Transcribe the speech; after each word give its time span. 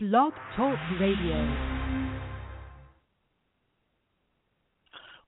Blog 0.00 0.32
Talk 0.54 0.78
Radio. 1.00 1.56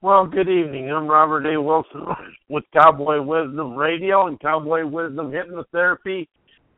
Well, 0.00 0.26
good 0.26 0.48
evening. 0.48 0.92
I'm 0.92 1.08
Robert 1.08 1.44
A. 1.52 1.60
Wilson 1.60 2.06
with 2.48 2.62
Cowboy 2.72 3.20
Wisdom 3.20 3.74
Radio 3.74 4.28
and 4.28 4.38
Cowboy 4.38 4.86
Wisdom 4.86 5.32
Hypnotherapy, 5.32 6.28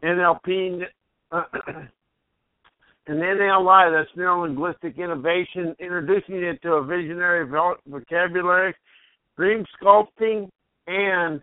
NLP, 0.03 0.85
uh, 1.33 1.43
and 3.09 3.21
NLI, 3.21 3.93
that's 3.93 4.17
Neuro 4.17 4.45
Linguistic 4.45 4.99
Innovation, 4.99 5.77
introducing 5.79 6.37
you 6.37 6.57
to 6.63 6.73
a 6.77 6.85
visionary 6.87 7.47
vocabulary, 7.87 8.75
dream 9.37 9.67
sculpting, 9.79 10.49
and 10.87 11.43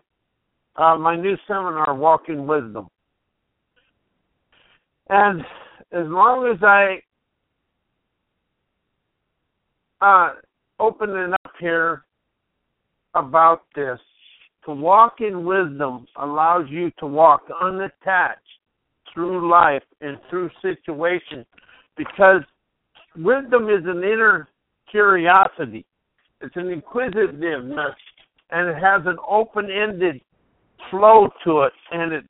uh, 0.77 0.97
my 0.97 1.16
new 1.16 1.38
seminar, 1.47 1.93
Walking 1.93 2.47
Wisdom. 2.47 2.88
And 5.09 5.43
as 5.91 6.05
long 6.07 6.51
as 6.53 6.61
I 6.63 7.01
uh, 10.02 10.34
open 10.80 11.09
it 11.09 11.34
up 11.34 11.53
here 11.59 12.03
about 13.16 13.63
this, 13.75 13.99
to 14.66 14.71
walk 14.71 15.16
in 15.20 15.45
wisdom 15.45 16.05
allows 16.17 16.66
you 16.70 16.91
to 16.99 17.07
walk 17.07 17.44
unattached 17.61 18.39
through 19.13 19.49
life 19.49 19.83
and 20.02 20.17
through 20.30 20.49
situations 20.61 21.45
because 21.97 22.41
wisdom 23.16 23.69
is 23.69 23.83
an 23.85 24.03
inner 24.03 24.47
curiosity. 24.91 25.85
It's 26.41 26.55
an 26.55 26.69
inquisitiveness 26.69 27.95
and 28.52 28.69
it 28.69 28.75
has 28.75 29.02
an 29.05 29.17
open 29.27 29.69
ended 29.71 30.21
flow 30.89 31.30
to 31.45 31.61
it 31.61 31.73
and 31.91 32.13
it 32.13 32.25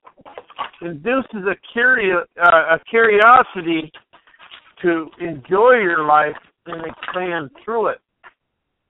induces 0.81 1.45
a 1.45 1.55
curious 1.73 2.27
uh, 2.41 2.75
a 2.75 2.79
curiosity 2.89 3.91
to 4.81 5.07
enjoy 5.19 5.73
your 5.73 6.05
life 6.05 6.35
and 6.65 6.83
expand 6.85 7.49
through 7.63 7.87
it 7.87 7.99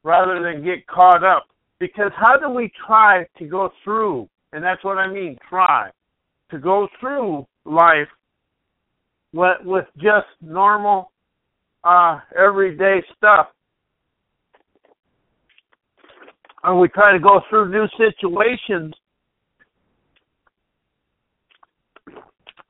rather 0.03 0.41
than 0.41 0.63
get 0.63 0.85
caught 0.87 1.23
up. 1.23 1.45
Because 1.79 2.11
how 2.15 2.37
do 2.37 2.49
we 2.49 2.71
try 2.85 3.25
to 3.37 3.45
go 3.45 3.71
through 3.83 4.27
and 4.51 4.63
that's 4.63 4.83
what 4.83 4.97
I 4.97 5.11
mean 5.11 5.37
try 5.49 5.89
to 6.51 6.57
go 6.57 6.87
through 6.99 7.45
life 7.65 8.07
with, 9.33 9.57
with 9.63 9.85
just 9.97 10.27
normal 10.41 11.11
uh 11.83 12.19
everyday 12.37 13.01
stuff? 13.17 13.47
And 16.63 16.79
we 16.79 16.89
try 16.89 17.13
to 17.13 17.19
go 17.19 17.41
through 17.49 17.71
new 17.71 17.87
situations 17.97 18.93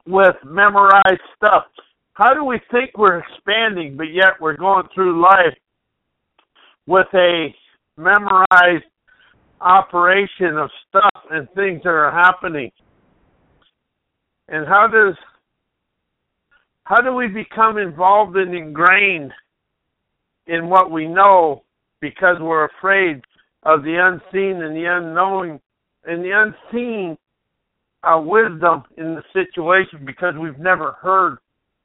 with 0.09 0.35
memorized 0.43 1.21
stuff. 1.37 1.65
How 2.13 2.33
do 2.33 2.43
we 2.43 2.59
think 2.71 2.97
we're 2.97 3.19
expanding, 3.19 3.95
but 3.95 4.11
yet 4.11 4.41
we're 4.41 4.57
going 4.57 4.87
through 4.93 5.21
life 5.21 5.55
with 6.87 7.07
a 7.13 7.53
memorized 7.95 8.85
operation 9.61 10.57
of 10.57 10.69
stuff 10.89 11.23
and 11.29 11.47
things 11.53 11.81
that 11.83 11.89
are 11.89 12.11
happening? 12.11 12.71
And 14.47 14.67
how 14.67 14.87
does 14.87 15.15
how 16.85 17.01
do 17.01 17.13
we 17.13 17.27
become 17.27 17.77
involved 17.77 18.35
and 18.35 18.55
ingrained 18.55 19.31
in 20.47 20.69
what 20.69 20.89
we 20.89 21.05
know 21.05 21.63
because 22.01 22.37
we're 22.39 22.65
afraid 22.65 23.21
of 23.61 23.83
the 23.83 23.95
unseen 24.01 24.63
and 24.63 24.75
the 24.75 24.85
unknowing 24.85 25.59
and 26.05 26.23
the 26.23 26.31
unseen 26.33 27.15
uh, 28.03 28.19
wisdom 28.23 28.83
in 28.97 29.15
the 29.15 29.23
situation 29.33 30.05
because 30.05 30.33
we've 30.39 30.59
never 30.59 30.93
heard 31.01 31.37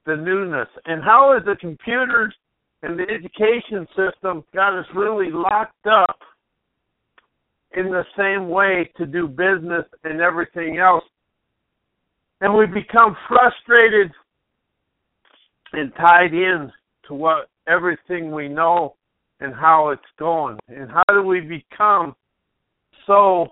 the 0.07 0.17
newness. 0.17 0.69
And 0.87 1.03
how 1.03 1.37
is 1.37 1.45
the 1.45 1.57
computers 1.61 2.35
and 2.83 2.99
the 2.99 3.05
education 3.05 3.87
system 3.97 4.45
got 4.55 4.79
us 4.79 4.87
really 4.95 5.31
locked 5.31 5.87
up 5.87 6.19
in 7.77 7.87
the 7.87 8.05
same 8.17 8.49
way 8.49 8.91
to 8.97 9.07
do 9.07 9.27
business 9.27 9.85
and 10.05 10.21
everything 10.21 10.79
else? 10.79 11.05
And 12.41 12.55
we 12.57 12.67
become 12.67 13.17
frustrated 13.29 14.13
and 15.73 15.93
tied 15.97 16.35
in 16.35 16.71
to 17.09 17.15
what 17.15 17.49
everything 17.67 18.31
we 18.31 18.49
know 18.49 18.95
and 19.41 19.55
how 19.55 19.91
it's 19.91 20.03
going. 20.19 20.59
And 20.69 20.91
how 20.91 21.05
do 21.09 21.23
we 21.23 21.41
become 21.41 22.15
so 23.07 23.49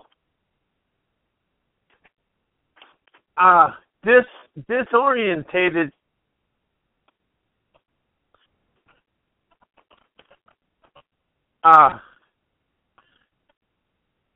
uh 3.37 3.71
dis 4.03 4.25
disorientated. 4.69 5.91
Uh 11.63 11.97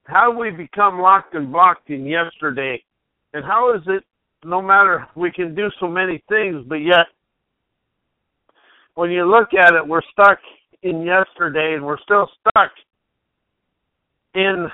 how 0.07 0.31
we 0.31 0.50
become 0.50 1.00
locked 1.00 1.36
and 1.36 1.52
blocked 1.52 1.90
in 1.90 2.06
yesterday 2.06 2.81
and 3.34 3.44
how 3.44 3.74
is 3.75 3.81
it 3.88 4.03
no 4.46 4.62
matter 4.62 5.06
we 5.16 5.31
can 5.31 5.53
do 5.53 5.69
so 5.80 5.88
many 5.88 6.24
things 6.30 6.63
but 6.68 6.75
yet 6.75 7.07
when 8.96 9.12
you 9.12 9.30
look 9.30 9.50
at 9.53 9.74
it 9.74 9.86
we're 9.86 10.02
stuck 10.12 10.40
in 10.84 11.02
yesterday 11.02 11.74
and 11.74 11.86
we're 11.86 12.00
still 12.00 12.30
stuck 12.40 12.72
in 14.34 14.68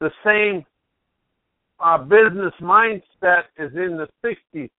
the 0.00 0.10
same 0.24 0.64
uh, 1.80 1.98
business 1.98 2.52
mindset 2.60 3.44
is 3.58 3.72
in 3.74 3.96
the 3.96 4.08
60s. 4.24 4.70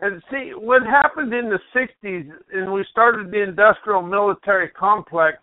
And 0.00 0.22
see, 0.30 0.50
what 0.54 0.82
happened 0.82 1.32
in 1.32 1.48
the 1.48 1.60
60s, 1.74 2.28
and 2.52 2.72
we 2.72 2.84
started 2.90 3.30
the 3.30 3.42
industrial 3.42 4.02
military 4.02 4.68
complex, 4.70 5.38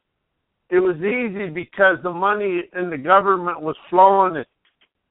it 0.70 0.80
was 0.80 0.98
easy 0.98 1.50
because 1.50 1.98
the 2.04 2.12
money 2.12 2.64
in 2.78 2.90
the 2.90 2.98
government 2.98 3.62
was 3.62 3.76
flowing 3.90 4.36
and 4.38 4.46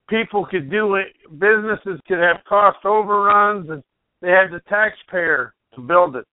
people 0.08 0.46
could 0.46 0.70
do 0.70 0.94
it, 0.94 1.08
businesses 1.38 2.00
could 2.06 2.18
have 2.18 2.44
cost 2.48 2.84
overruns, 2.84 3.68
and 3.70 3.82
they 4.20 4.30
had 4.30 4.50
the 4.50 4.60
taxpayer 4.68 5.54
to 5.74 5.80
build 5.80 6.16
it. 6.16 6.26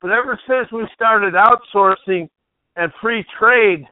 But 0.00 0.10
ever 0.10 0.38
since 0.46 0.70
we 0.72 0.86
started 0.94 1.34
outsourcing 1.34 2.28
and 2.76 2.92
free 3.00 3.24
trade, 3.38 3.86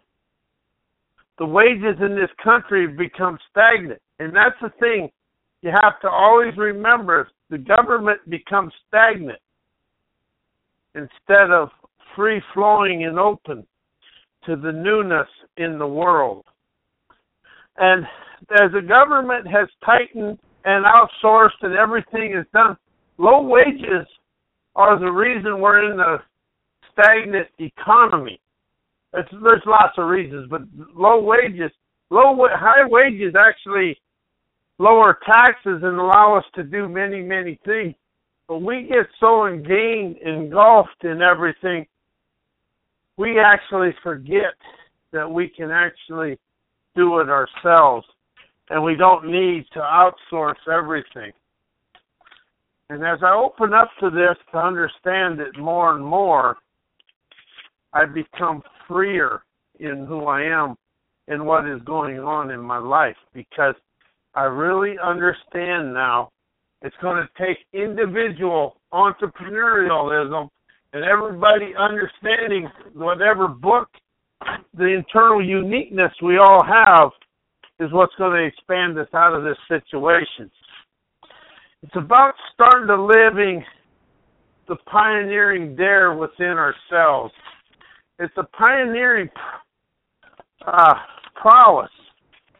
the 1.38 1.47
wages 1.47 1.97
in 2.00 2.14
this 2.14 2.31
country 2.43 2.87
have 2.87 2.97
become 2.97 3.38
stagnant. 3.50 4.00
And 4.19 4.34
that's 4.34 4.56
the 4.60 4.70
thing 4.80 5.10
you 5.62 5.70
have 5.70 6.00
to 6.02 6.08
always 6.08 6.56
remember 6.56 7.28
the 7.50 7.58
government 7.58 8.20
becomes 8.28 8.72
stagnant 8.88 9.38
instead 10.94 11.50
of 11.50 11.70
free 12.14 12.41
flowing 12.52 13.04
and 13.04 13.19
open 13.19 13.66
to 14.47 14.56
the 14.56 14.72
newness 14.72 15.28
in 15.56 15.78
the 15.78 15.86
world. 15.86 16.44
And 17.76 18.04
as 18.52 18.70
the 18.72 18.82
government 18.82 19.47
has 19.47 19.69
tightened 19.84 20.38
and 20.64 20.84
outsourced 20.84 21.62
and 21.62 21.75
everything 21.75 22.34
is 22.38 22.46
done, 22.52 22.76
low 23.19 23.42
wages 23.42 24.06
are 24.76 24.98
the 24.98 25.10
reason 25.10 25.60
we're 25.60 25.92
in 25.92 25.98
a 25.98 26.19
stagnant 26.92 27.48
economy. 27.58 28.41
It's, 29.14 29.28
there's 29.42 29.62
lots 29.66 29.94
of 29.96 30.08
reasons, 30.08 30.48
but 30.50 30.62
low 30.94 31.22
wages, 31.22 31.70
low 32.10 32.36
high 32.52 32.86
wages 32.86 33.34
actually 33.38 33.96
lower 34.79 35.19
taxes 35.27 35.81
and 35.83 35.99
allow 35.99 36.37
us 36.37 36.45
to 36.55 36.62
do 36.62 36.89
many, 36.89 37.23
many 37.23 37.59
things. 37.65 37.95
But 38.49 38.59
we 38.59 38.83
get 38.89 39.07
so 39.21 39.47
engaged, 39.47 40.21
engulfed 40.23 41.05
in 41.05 41.23
everything, 41.23 41.87
we 43.17 43.39
actually 43.39 43.95
forget 44.03 44.55
that 45.12 45.31
we 45.31 45.49
can 45.49 45.71
actually 45.71 46.39
do 46.97 47.21
it 47.21 47.29
ourselves 47.29 48.07
and 48.71 48.83
we 48.83 48.97
don't 48.97 49.27
need 49.27 49.65
to 49.73 49.81
outsource 49.81 50.55
everything. 50.73 51.33
And 52.91 53.03
as 53.03 53.19
I 53.23 53.35
open 53.35 53.73
up 53.73 53.91
to 54.01 54.11
this 54.11 54.37
to 54.53 54.59
understand 54.59 55.41
it 55.41 55.59
more 55.59 55.95
and 55.95 56.05
more, 56.05 56.56
I 57.93 58.05
become 58.05 58.62
freer 58.88 59.43
in 59.79 60.06
who 60.06 60.27
I 60.27 60.43
am 60.43 60.77
and 61.29 61.47
what 61.47 61.67
is 61.67 61.81
going 61.82 62.19
on 62.19 62.50
in 62.50 62.61
my 62.61 62.79
life 62.79 63.17
because 63.32 63.75
I 64.34 64.44
really 64.44 64.96
understand 65.02 65.94
now. 65.94 66.31
It's 66.82 66.96
going 67.00 67.16
to 67.25 67.44
take 67.44 67.58
individual 67.72 68.76
entrepreneurialism 68.92 70.48
and 70.92 71.04
everybody 71.04 71.72
understanding 71.78 72.69
whatever 72.94 73.48
book 73.48 73.88
the 74.75 74.86
internal 74.86 75.42
uniqueness 75.42 76.12
we 76.22 76.36
all 76.38 76.62
have 76.64 77.10
is 77.81 77.92
what's 77.92 78.14
going 78.16 78.36
to 78.36 78.46
expand 78.46 78.98
us 78.98 79.08
out 79.14 79.34
of 79.34 79.44
this 79.44 79.56
situation. 79.69 80.50
It's 81.82 81.96
about 81.96 82.34
starting 82.52 82.86
to 82.88 83.02
living 83.02 83.64
the 84.69 84.76
pioneering 84.90 85.76
dare 85.76 86.14
within 86.14 86.56
ourselves. 86.58 87.32
It's 88.19 88.34
a 88.36 88.44
pioneering 88.44 89.28
uh, 90.66 90.94
prowess 91.34 91.90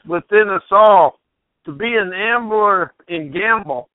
within 0.07 0.49
us 0.51 0.63
all 0.71 1.19
to 1.65 1.73
be 1.73 1.95
an 1.97 2.13
ambler 2.13 2.93
in 3.09 3.33
gamble 3.33 3.89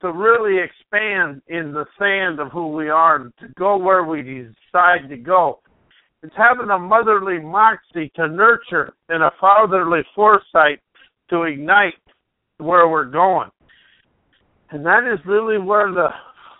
to 0.00 0.12
really 0.12 0.62
expand 0.62 1.42
in 1.48 1.72
the 1.72 1.86
sand 1.98 2.38
of 2.38 2.52
who 2.52 2.68
we 2.68 2.88
are, 2.88 3.18
to 3.18 3.48
go 3.58 3.76
where 3.76 4.04
we 4.04 4.22
decide 4.22 5.08
to 5.08 5.16
go. 5.16 5.60
It's 6.22 6.34
having 6.36 6.70
a 6.70 6.78
motherly 6.78 7.38
moxie 7.38 8.10
to 8.16 8.28
nurture 8.28 8.92
and 9.08 9.22
a 9.22 9.30
fatherly 9.40 10.00
foresight 10.14 10.80
to 11.30 11.42
ignite 11.42 11.94
where 12.58 12.88
we're 12.88 13.04
going. 13.04 13.50
And 14.70 14.84
that 14.84 15.10
is 15.10 15.24
really 15.24 15.58
where 15.58 15.92
the 15.92 16.08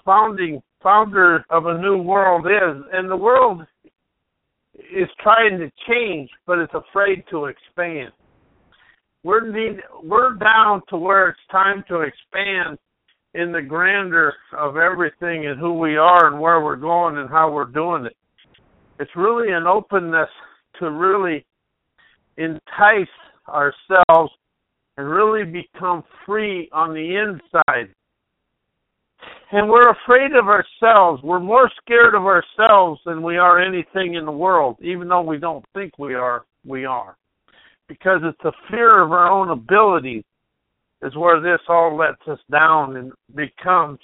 founding 0.04 0.62
founder 0.82 1.44
of 1.50 1.66
a 1.66 1.78
new 1.78 1.98
world 1.98 2.46
is. 2.46 2.84
And 2.92 3.10
the 3.10 3.16
world 3.16 3.62
is 4.74 5.08
trying 5.20 5.58
to 5.58 5.70
change, 5.88 6.30
but 6.46 6.58
it's 6.58 6.74
afraid 6.74 7.24
to 7.30 7.46
expand. 7.46 8.12
We're 9.26 9.50
need, 9.50 9.80
we're 10.04 10.34
down 10.34 10.82
to 10.88 10.96
where 10.96 11.30
it's 11.30 11.40
time 11.50 11.82
to 11.88 12.02
expand 12.02 12.78
in 13.34 13.50
the 13.50 13.60
grandeur 13.60 14.32
of 14.56 14.76
everything 14.76 15.46
and 15.46 15.58
who 15.58 15.72
we 15.72 15.96
are 15.96 16.28
and 16.28 16.40
where 16.40 16.60
we're 16.60 16.76
going 16.76 17.16
and 17.16 17.28
how 17.28 17.50
we're 17.50 17.64
doing 17.64 18.06
it. 18.06 18.16
It's 19.00 19.10
really 19.16 19.52
an 19.52 19.66
openness 19.66 20.28
to 20.78 20.92
really 20.92 21.44
entice 22.36 23.08
ourselves 23.48 24.30
and 24.96 25.10
really 25.10 25.42
become 25.42 26.04
free 26.24 26.70
on 26.72 26.94
the 26.94 27.16
inside. 27.16 27.92
And 29.50 29.68
we're 29.68 29.90
afraid 29.90 30.36
of 30.38 30.46
ourselves. 30.46 31.20
We're 31.24 31.40
more 31.40 31.68
scared 31.82 32.14
of 32.14 32.26
ourselves 32.26 33.00
than 33.04 33.24
we 33.24 33.38
are 33.38 33.60
anything 33.60 34.14
in 34.14 34.24
the 34.24 34.30
world. 34.30 34.76
Even 34.80 35.08
though 35.08 35.22
we 35.22 35.38
don't 35.38 35.64
think 35.74 35.98
we 35.98 36.14
are, 36.14 36.44
we 36.64 36.84
are. 36.84 37.16
Because 37.88 38.20
it's 38.24 38.38
the 38.42 38.52
fear 38.70 39.02
of 39.02 39.12
our 39.12 39.30
own 39.30 39.50
abilities 39.50 40.24
is 41.02 41.14
where 41.16 41.40
this 41.40 41.60
all 41.68 41.96
lets 41.96 42.20
us 42.26 42.38
down 42.50 42.96
and 42.96 43.12
becomes 43.34 43.98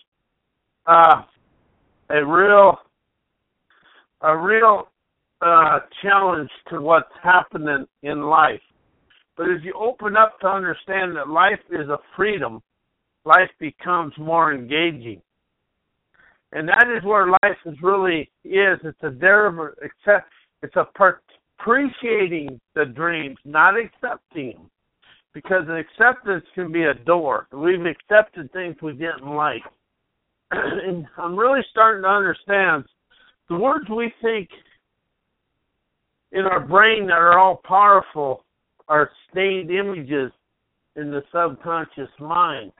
uh, 0.86 1.22
a 2.10 2.24
real 2.24 2.78
a 4.20 4.36
real 4.36 4.88
uh, 5.40 5.80
challenge 6.00 6.50
to 6.68 6.80
what's 6.80 7.10
happening 7.22 7.84
in 8.02 8.22
life. 8.22 8.60
But 9.36 9.50
as 9.50 9.62
you 9.64 9.72
open 9.74 10.16
up 10.16 10.38
to 10.40 10.46
understand 10.46 11.16
that 11.16 11.28
life 11.28 11.58
is 11.70 11.88
a 11.88 11.98
freedom, 12.14 12.62
life 13.24 13.50
becomes 13.58 14.12
more 14.18 14.54
engaging. 14.54 15.20
And 16.52 16.68
that 16.68 16.86
is 16.96 17.02
where 17.02 17.28
life 17.28 17.58
is 17.64 17.74
really 17.82 18.30
is. 18.44 18.78
It's 18.84 19.02
a 19.02 19.10
derivative, 19.10 19.74
it's 20.62 20.76
a 20.76 20.86
appreciating 21.62 22.60
the 22.74 22.84
dreams, 22.84 23.36
not 23.44 23.74
accepting 23.78 24.52
them. 24.52 24.70
Because 25.34 25.64
an 25.66 25.76
acceptance 25.76 26.44
can 26.54 26.70
be 26.70 26.82
a 26.82 26.92
door. 26.92 27.46
We've 27.52 27.86
accepted 27.86 28.52
things 28.52 28.76
we 28.82 28.92
didn't 28.92 29.26
like. 29.26 29.62
and 30.50 31.06
I'm 31.16 31.38
really 31.38 31.62
starting 31.70 32.02
to 32.02 32.08
understand 32.08 32.84
the 33.48 33.56
words 33.56 33.88
we 33.88 34.12
think 34.20 34.50
in 36.32 36.42
our 36.42 36.60
brain 36.60 37.06
that 37.06 37.14
are 37.14 37.38
all 37.38 37.62
powerful 37.64 38.44
are 38.88 39.10
stained 39.30 39.70
images 39.70 40.32
in 40.96 41.10
the 41.10 41.22
subconscious 41.32 42.10
mind. 42.20 42.72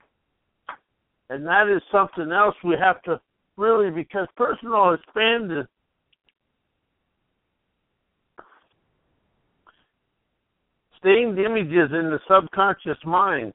And 1.31 1.43
that 1.47 1.67
is 1.75 1.81
something 1.91 2.31
else 2.31 2.55
we 2.63 2.75
have 2.79 3.01
to 3.03 3.19
really, 3.57 3.89
because 3.89 4.27
personal 4.37 4.93
expanded 4.93 5.65
stained 11.03 11.37
images 11.37 11.91
in 11.91 12.09
the 12.09 12.19
subconscious 12.27 12.97
mind. 13.05 13.53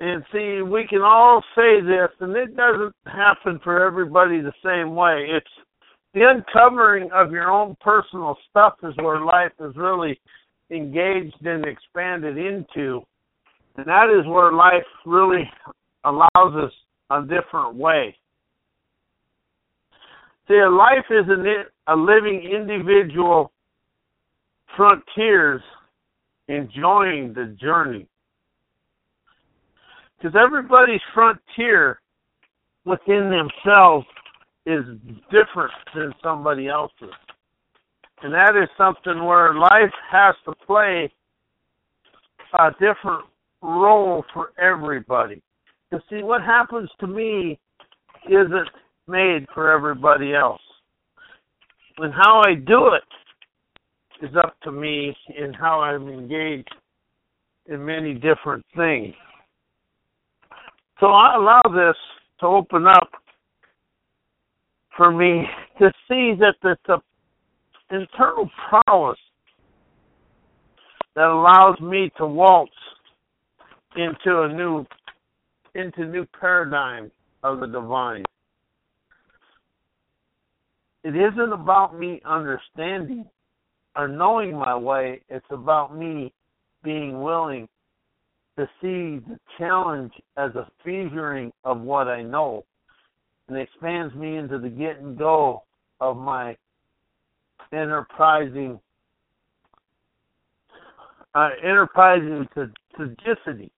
And 0.00 0.22
see, 0.32 0.62
we 0.62 0.86
can 0.88 1.02
all 1.02 1.42
say 1.56 1.80
this, 1.80 2.10
and 2.20 2.36
it 2.36 2.56
doesn't 2.56 2.94
happen 3.06 3.60
for 3.64 3.84
everybody 3.84 4.40
the 4.40 4.52
same 4.64 4.94
way. 4.94 5.26
It's 5.28 5.46
the 6.14 6.20
uncovering 6.28 7.10
of 7.12 7.32
your 7.32 7.50
own 7.50 7.76
personal 7.80 8.36
stuff 8.48 8.74
is 8.82 8.94
where 8.96 9.20
life 9.20 9.52
is 9.60 9.74
really 9.76 10.20
engaged 10.70 11.44
and 11.44 11.64
expanded 11.64 12.38
into. 12.38 13.00
And 13.76 13.86
that 13.86 14.08
is 14.16 14.26
where 14.26 14.52
life 14.52 14.86
really 15.04 15.50
allows 16.04 16.28
us 16.36 16.72
a 17.10 17.22
different 17.22 17.74
way. 17.74 18.16
A 20.50 20.68
life 20.68 21.04
is 21.10 21.26
a 21.88 21.94
living 21.94 22.42
individual 22.42 23.52
frontiers 24.76 25.60
enjoying 26.48 27.34
the 27.34 27.54
journey. 27.60 28.06
Because 30.16 30.34
everybody's 30.34 31.02
frontier 31.12 32.00
within 32.86 33.30
themselves 33.30 34.06
is 34.64 34.84
different 35.30 35.72
than 35.94 36.14
somebody 36.22 36.68
else's. 36.68 37.12
And 38.22 38.32
that 38.32 38.56
is 38.56 38.68
something 38.76 39.24
where 39.24 39.54
life 39.54 39.92
has 40.10 40.34
to 40.46 40.54
play 40.66 41.12
a 42.58 42.70
different 42.72 43.26
role 43.62 44.24
for 44.32 44.52
everybody. 44.58 45.42
To 45.92 46.00
see 46.08 46.22
what 46.22 46.42
happens 46.42 46.90
to 47.00 47.06
me 47.06 47.58
isn't 48.26 48.68
made 49.08 49.46
for 49.54 49.70
everybody 49.70 50.34
else. 50.34 50.60
And 51.98 52.12
how 52.14 52.42
I 52.46 52.54
do 52.54 52.90
it 52.94 54.24
is 54.24 54.34
up 54.36 54.56
to 54.62 54.72
me 54.72 55.16
in 55.36 55.52
how 55.52 55.80
I'm 55.80 56.08
engaged 56.08 56.74
in 57.66 57.84
many 57.84 58.14
different 58.14 58.64
things. 58.76 59.14
So 61.00 61.06
I 61.06 61.36
allow 61.36 61.60
this 61.74 61.96
to 62.40 62.46
open 62.46 62.86
up 62.86 63.10
for 64.96 65.12
me 65.12 65.44
to 65.78 65.92
see 66.08 66.34
that 66.38 66.54
it's 66.64 67.02
internal 67.90 68.50
prowess 68.68 69.18
that 71.14 71.26
allows 71.26 71.80
me 71.80 72.10
to 72.18 72.26
waltz 72.26 72.72
into 73.96 74.42
a 74.42 74.48
new 74.52 74.84
into 75.74 76.04
new 76.06 76.26
paradigm 76.40 77.10
of 77.42 77.60
the 77.60 77.66
divine. 77.66 78.24
It 81.08 81.16
isn't 81.16 81.54
about 81.54 81.98
me 81.98 82.20
understanding 82.26 83.24
or 83.96 84.08
knowing 84.08 84.54
my 84.54 84.76
way, 84.76 85.22
it's 85.30 85.46
about 85.48 85.96
me 85.96 86.34
being 86.84 87.22
willing 87.22 87.66
to 88.58 88.66
see 88.82 89.24
the 89.26 89.38
challenge 89.56 90.12
as 90.36 90.54
a 90.54 90.70
figuring 90.84 91.50
of 91.64 91.80
what 91.80 92.08
I 92.08 92.20
know 92.20 92.66
and 93.48 93.56
expands 93.56 94.14
me 94.14 94.36
into 94.36 94.58
the 94.58 94.68
get 94.68 94.98
and 94.98 95.16
go 95.16 95.62
of 95.98 96.18
my 96.18 96.54
enterprising 97.72 98.78
uh, 101.34 101.48
enterprising 101.62 102.46
sagacity 102.98 103.72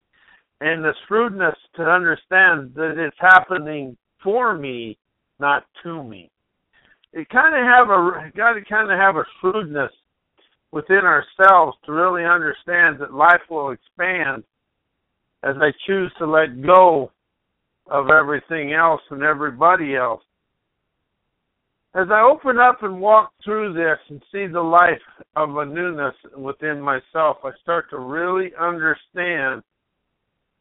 and 0.59 0.83
the 0.83 0.93
shrewdness 1.07 1.55
to 1.77 1.83
understand 1.83 2.73
that 2.75 2.95
it's 2.97 3.15
happening 3.21 3.95
for 4.21 4.53
me, 4.53 4.97
not 5.39 5.63
to 5.83 6.03
me. 6.03 6.30
You 7.13 7.25
kind 7.25 7.53
of 7.55 7.65
have 7.65 7.89
a 7.89 8.31
got 8.37 8.53
to 8.53 8.61
kind 8.63 8.91
of 8.91 8.97
have 8.97 9.17
a 9.17 9.25
shrewdness 9.39 9.91
within 10.71 11.03
ourselves 11.03 11.77
to 11.85 11.91
really 11.91 12.23
understand 12.23 12.99
that 12.99 13.13
life 13.13 13.41
will 13.49 13.71
expand 13.71 14.43
as 15.43 15.55
I 15.59 15.71
choose 15.85 16.11
to 16.19 16.25
let 16.25 16.61
go 16.61 17.11
of 17.87 18.09
everything 18.09 18.73
else 18.73 19.01
and 19.09 19.23
everybody 19.23 19.95
else. 19.95 20.21
As 21.93 22.07
I 22.09 22.21
open 22.21 22.57
up 22.57 22.83
and 22.83 23.01
walk 23.01 23.33
through 23.43 23.73
this 23.73 23.97
and 24.09 24.21
see 24.31 24.47
the 24.47 24.61
life 24.61 25.01
of 25.35 25.57
a 25.57 25.65
newness 25.65 26.15
within 26.37 26.79
myself, 26.79 27.37
I 27.43 27.51
start 27.61 27.89
to 27.89 27.99
really 27.99 28.51
understand 28.57 29.63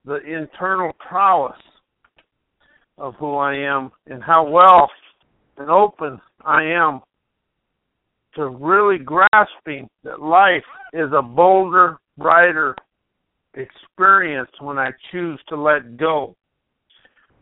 the 0.04 0.18
internal 0.26 0.92
prowess 0.94 1.60
of 2.98 3.14
who 3.20 3.36
I 3.36 3.54
am 3.54 3.92
and 4.06 4.24
how 4.24 4.48
well 4.48 4.90
and 5.60 5.70
open 5.70 6.18
I 6.42 6.64
am 6.64 7.00
to 8.34 8.48
really 8.48 8.98
grasping 8.98 9.88
that 10.04 10.22
life 10.22 10.64
is 10.94 11.10
a 11.14 11.20
bolder, 11.20 11.98
brighter 12.16 12.74
experience 13.54 14.50
when 14.60 14.78
I 14.78 14.90
choose 15.12 15.38
to 15.48 15.56
let 15.56 15.98
go 15.98 16.34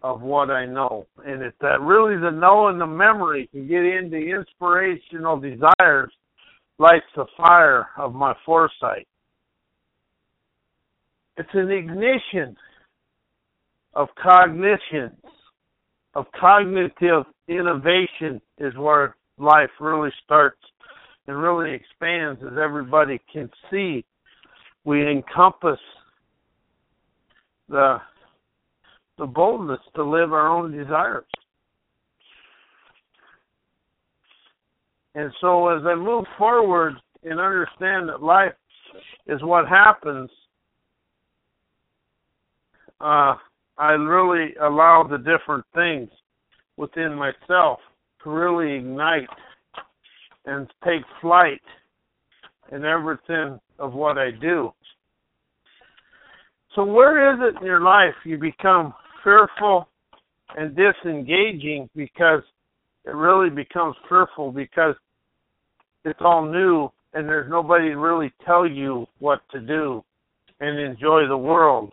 of 0.03 0.21
what 0.21 0.51
I 0.51 0.67
know. 0.67 1.07
And 1.25 1.43
it's 1.43 1.57
that 1.61 1.81
really 1.81 2.21
the 2.21 2.31
know 2.31 2.69
and 2.69 2.81
the 2.81 2.87
memory 2.87 3.49
can 3.53 3.69
get 3.69 3.85
into 3.85 4.17
inspirational 4.17 5.39
desires 5.39 6.13
lights 6.79 7.07
the 7.15 7.27
fire 7.37 7.89
of 7.97 8.15
my 8.15 8.35
foresight. 8.45 9.07
It's 11.37 11.49
an 11.53 11.71
ignition 11.71 12.57
of 13.95 14.09
cognition, 14.21 15.17
of 16.15 16.27
cognitive 16.39 17.25
innovation 17.49 18.41
is 18.59 18.77
where 18.77 19.17
life 19.39 19.71
really 19.81 20.11
starts 20.25 20.61
and 21.27 21.37
really 21.37 21.73
expands 21.73 22.41
as 22.43 22.59
everybody 22.63 23.21
can 23.33 23.51
see. 23.71 24.05
We 24.85 25.09
encompass 25.11 25.79
the 27.69 27.99
the 29.19 29.27
boldness 29.27 29.81
to 29.97 30.05
live 30.05 30.33
our 30.33 30.47
own 30.49 30.71
desires. 30.71 31.27
And 35.17 35.33
so 35.41 35.69
as 35.69 35.83
I 35.85 35.97
move 35.97 36.25
forward 36.39 36.95
and 37.25 37.41
understand 37.41 38.09
that 38.09 38.23
life 38.23 38.53
is 39.27 39.43
what 39.43 39.67
happens, 39.67 40.31
uh, 43.01 43.35
I 43.77 43.91
really 43.93 44.55
allow 44.63 45.05
the 45.09 45.19
different 45.19 45.65
things 45.75 46.09
within 46.79 47.15
myself 47.15 47.81
to 48.23 48.31
really 48.31 48.77
ignite 48.77 49.29
and 50.47 50.67
take 50.85 51.03
flight 51.21 51.61
in 52.73 52.85
everything 52.85 53.61
of 53.79 53.93
what 53.93 54.17
I 54.17 54.31
do. 54.31 54.73
So, 56.75 56.85
where 56.85 57.35
is 57.35 57.41
it 57.43 57.61
in 57.61 57.67
your 57.67 57.81
life 57.81 58.15
you 58.25 58.39
become 58.39 58.95
fearful 59.25 59.89
and 60.57 60.77
disengaging 60.77 61.91
because 61.97 62.43
it 63.05 63.15
really 63.15 63.51
becomes 63.51 63.97
fearful 64.09 64.53
because 64.53 64.95
it's 66.05 66.21
all 66.21 66.45
new 66.45 66.89
and 67.15 67.29
there's 67.29 67.51
nobody 67.51 67.89
to 67.89 67.97
really 67.97 68.33
tell 68.47 68.67
you 68.67 69.07
what 69.19 69.41
to 69.51 69.61
do 69.61 70.05
and 70.61 70.79
enjoy 70.79 71.27
the 71.27 71.37
world. 71.37 71.93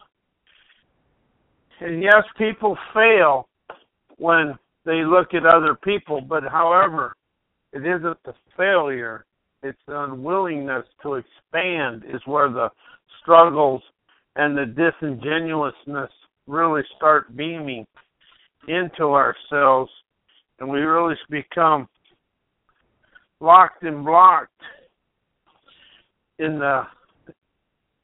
And 1.82 2.04
yes, 2.04 2.24
people 2.38 2.78
fail 2.94 3.48
when 4.18 4.56
they 4.86 5.04
look 5.04 5.34
at 5.34 5.46
other 5.46 5.76
people, 5.76 6.22
but 6.22 6.44
however, 6.44 7.16
it 7.74 7.80
isn't 7.86 8.18
the 8.24 8.34
failure, 8.56 9.26
it's 9.64 9.80
the 9.88 10.04
unwillingness 10.04 10.86
to 11.02 11.16
expand 11.16 12.04
is 12.08 12.22
where 12.26 12.50
the 12.50 12.70
struggles 13.22 13.82
and 14.36 14.58
the 14.58 14.66
disingenuousness 14.66 16.12
really 16.48 16.84
start 16.96 17.36
beaming 17.36 17.86
into 18.68 19.06
ourselves 19.06 19.92
and 20.60 20.70
we 20.70 20.80
really 20.80 21.16
become 21.30 21.88
locked 23.40 23.84
and 23.84 24.06
blocked 24.06 24.52
in 26.40 26.60
the 26.60 26.84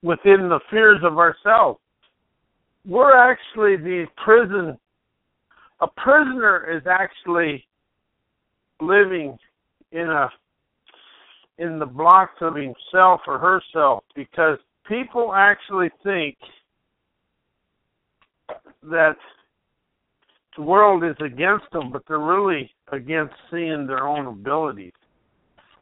within 0.03 0.49
the 0.49 0.59
fears 0.69 0.99
of 1.03 1.17
ourselves. 1.17 1.79
We're 2.85 3.15
actually 3.15 3.77
the 3.77 4.07
prison 4.23 4.77
a 5.81 5.87
prisoner 5.87 6.77
is 6.77 6.83
actually 6.87 7.65
living 8.79 9.37
in 9.91 10.09
a 10.09 10.29
in 11.57 11.77
the 11.77 11.85
blocks 11.85 12.37
of 12.41 12.55
himself 12.55 13.21
or 13.27 13.37
herself 13.37 14.03
because 14.15 14.57
people 14.87 15.33
actually 15.35 15.89
think 16.03 16.35
that 18.83 19.15
the 20.57 20.63
world 20.63 21.03
is 21.03 21.15
against 21.23 21.65
them, 21.71 21.91
but 21.91 22.01
they're 22.07 22.19
really 22.19 22.71
against 22.91 23.33
seeing 23.51 23.85
their 23.85 24.07
own 24.07 24.25
abilities 24.27 24.93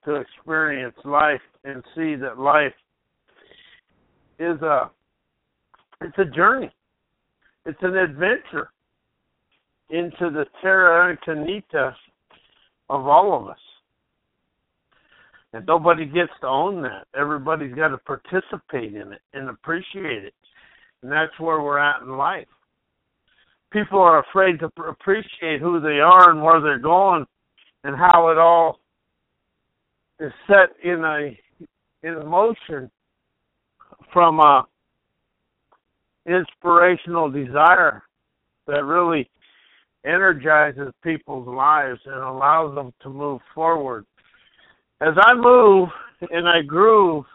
to 0.05 0.15
experience 0.15 0.95
life 1.05 1.41
and 1.63 1.83
see 1.95 2.15
that 2.15 2.37
life 2.37 2.73
is 4.37 4.61
a 4.61 4.89
it's 6.01 6.17
a 6.17 6.25
journey. 6.25 6.71
It's 7.65 7.79
an 7.81 7.97
adventure 7.97 8.69
into 9.89 10.29
the 10.29 10.45
terra 10.61 11.11
incognita 11.11 11.95
of 12.89 13.07
all 13.07 13.39
of 13.39 13.49
us. 13.49 13.57
And 15.53 15.65
nobody 15.65 16.05
gets 16.05 16.31
to 16.41 16.47
own 16.47 16.81
that. 16.83 17.07
Everybody's 17.19 17.73
got 17.73 17.89
to 17.89 17.97
participate 17.97 18.93
in 18.95 19.13
it 19.13 19.21
and 19.33 19.49
appreciate 19.49 20.23
it. 20.23 20.33
And 21.01 21.11
that's 21.11 21.37
where 21.39 21.61
we're 21.61 21.79
at 21.79 22.01
in 22.01 22.17
life. 22.17 22.47
People 23.71 23.99
are 23.99 24.19
afraid 24.19 24.59
to 24.59 24.69
appreciate 24.87 25.61
who 25.61 25.79
they 25.79 25.99
are 25.99 26.31
and 26.31 26.43
where 26.43 26.61
they're 26.61 26.79
going 26.79 27.25
and 27.83 27.95
how 27.95 28.29
it 28.29 28.37
all 28.37 28.79
is 30.19 30.31
set 30.47 30.69
in 30.83 31.03
a 31.03 31.37
in 32.01 32.27
motion 32.27 32.89
from 34.11 34.39
a 34.39 34.65
inspirational 36.25 37.29
desire 37.29 38.03
that 38.67 38.83
really 38.83 39.29
energizes 40.05 40.93
people's 41.03 41.47
lives 41.47 41.99
and 42.05 42.15
allows 42.15 42.75
them 42.75 42.93
to 43.01 43.09
move 43.09 43.41
forward. 43.53 44.05
As 45.01 45.13
I 45.21 45.33
move 45.33 45.89
and 46.29 46.47
I 46.47 46.61
groove 46.61 47.25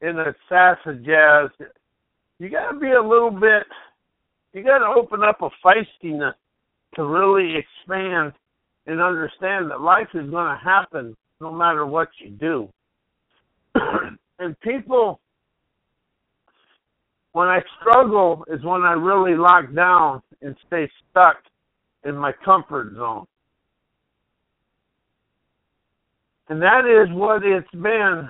in 0.00 0.16
the 0.16 0.34
salsa 0.50 1.04
jazz, 1.04 1.68
you 2.38 2.48
got 2.50 2.72
to 2.72 2.78
be 2.78 2.90
a 2.90 3.02
little 3.02 3.30
bit, 3.30 3.64
you 4.52 4.62
got 4.62 4.78
to 4.78 4.86
open 4.86 5.22
up 5.22 5.42
a 5.42 5.50
feistiness 5.64 6.34
to 6.94 7.04
really 7.04 7.54
expand 7.56 8.32
and 8.86 9.00
understand 9.00 9.70
that 9.70 9.80
life 9.80 10.08
is 10.14 10.30
going 10.30 10.50
to 10.50 10.60
happen 10.62 11.16
no 11.40 11.52
matter 11.52 11.86
what 11.86 12.08
you 12.18 12.30
do. 12.30 12.68
and 14.38 14.58
people, 14.60 15.20
when 17.32 17.48
I 17.48 17.60
struggle, 17.80 18.44
is 18.48 18.64
when 18.64 18.82
I 18.82 18.92
really 18.92 19.36
lock 19.36 19.72
down 19.74 20.22
and 20.42 20.56
stay 20.66 20.88
stuck 21.10 21.36
in 22.04 22.16
my 22.16 22.32
comfort 22.44 22.94
zone. 22.94 23.26
And 26.48 26.62
that 26.62 26.86
is 26.86 27.14
what 27.14 27.42
it's 27.44 27.70
been 27.72 28.28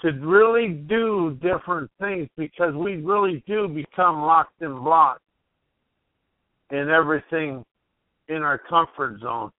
to 0.00 0.10
really 0.20 0.68
do 0.68 1.38
different 1.40 1.90
things 2.00 2.28
because 2.36 2.74
we 2.74 2.96
really 2.96 3.42
do 3.46 3.68
become 3.68 4.22
locked 4.22 4.60
and 4.60 4.82
blocked 4.82 5.22
in 6.70 6.88
everything 6.88 7.64
in 8.28 8.42
our 8.42 8.58
comfort 8.58 9.20
zone. 9.20 9.50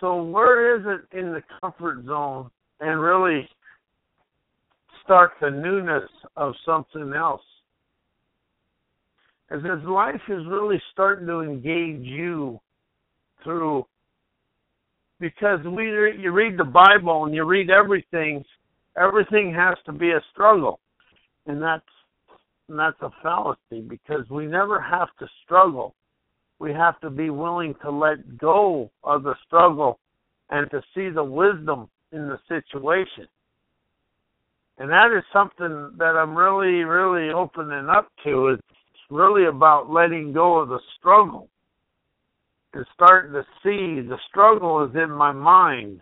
So 0.00 0.22
where 0.22 0.76
is 0.76 0.84
it 0.86 1.16
in 1.16 1.32
the 1.32 1.42
comfort 1.60 2.04
zone 2.06 2.50
and 2.80 3.00
really 3.00 3.48
start 5.04 5.32
the 5.40 5.50
newness 5.50 6.08
of 6.36 6.54
something 6.66 7.12
else? 7.14 7.42
As 9.52 9.62
his 9.62 9.84
life 9.86 10.20
is 10.28 10.46
really 10.48 10.80
starting 10.92 11.26
to 11.26 11.40
engage 11.40 12.04
you 12.04 12.58
through 13.44 13.84
because 15.20 15.60
we 15.64 15.84
you 16.18 16.32
read 16.32 16.58
the 16.58 16.64
Bible 16.64 17.26
and 17.26 17.34
you 17.34 17.44
read 17.44 17.70
everything, 17.70 18.44
everything 18.96 19.54
has 19.54 19.76
to 19.86 19.92
be 19.92 20.10
a 20.10 20.20
struggle, 20.32 20.80
and 21.46 21.62
that's 21.62 21.84
and 22.68 22.78
that's 22.78 23.00
a 23.02 23.10
fallacy 23.22 23.82
because 23.86 24.28
we 24.30 24.46
never 24.46 24.80
have 24.80 25.08
to 25.18 25.26
struggle. 25.44 25.94
We 26.58 26.72
have 26.72 26.98
to 27.00 27.10
be 27.10 27.30
willing 27.30 27.74
to 27.82 27.90
let 27.90 28.38
go 28.38 28.90
of 29.04 29.24
the 29.24 29.34
struggle 29.46 29.98
and 30.50 30.70
to 30.70 30.80
see 30.94 31.10
the 31.10 31.24
wisdom 31.24 31.88
in 32.12 32.28
the 32.28 32.38
situation. 32.48 33.26
And 34.78 34.90
that 34.90 35.14
is 35.16 35.24
something 35.32 35.92
that 35.98 36.16
I'm 36.16 36.36
really, 36.36 36.82
really 36.84 37.32
opening 37.32 37.88
up 37.88 38.08
to 38.24 38.48
is 38.54 38.60
really 39.12 39.46
about 39.46 39.90
letting 39.90 40.32
go 40.32 40.58
of 40.58 40.68
the 40.68 40.80
struggle 40.98 41.48
and 42.72 42.86
starting 42.94 43.32
to 43.32 43.42
see 43.62 44.00
the 44.06 44.16
struggle 44.30 44.84
is 44.84 44.90
in 44.94 45.10
my 45.10 45.32
mind. 45.32 46.00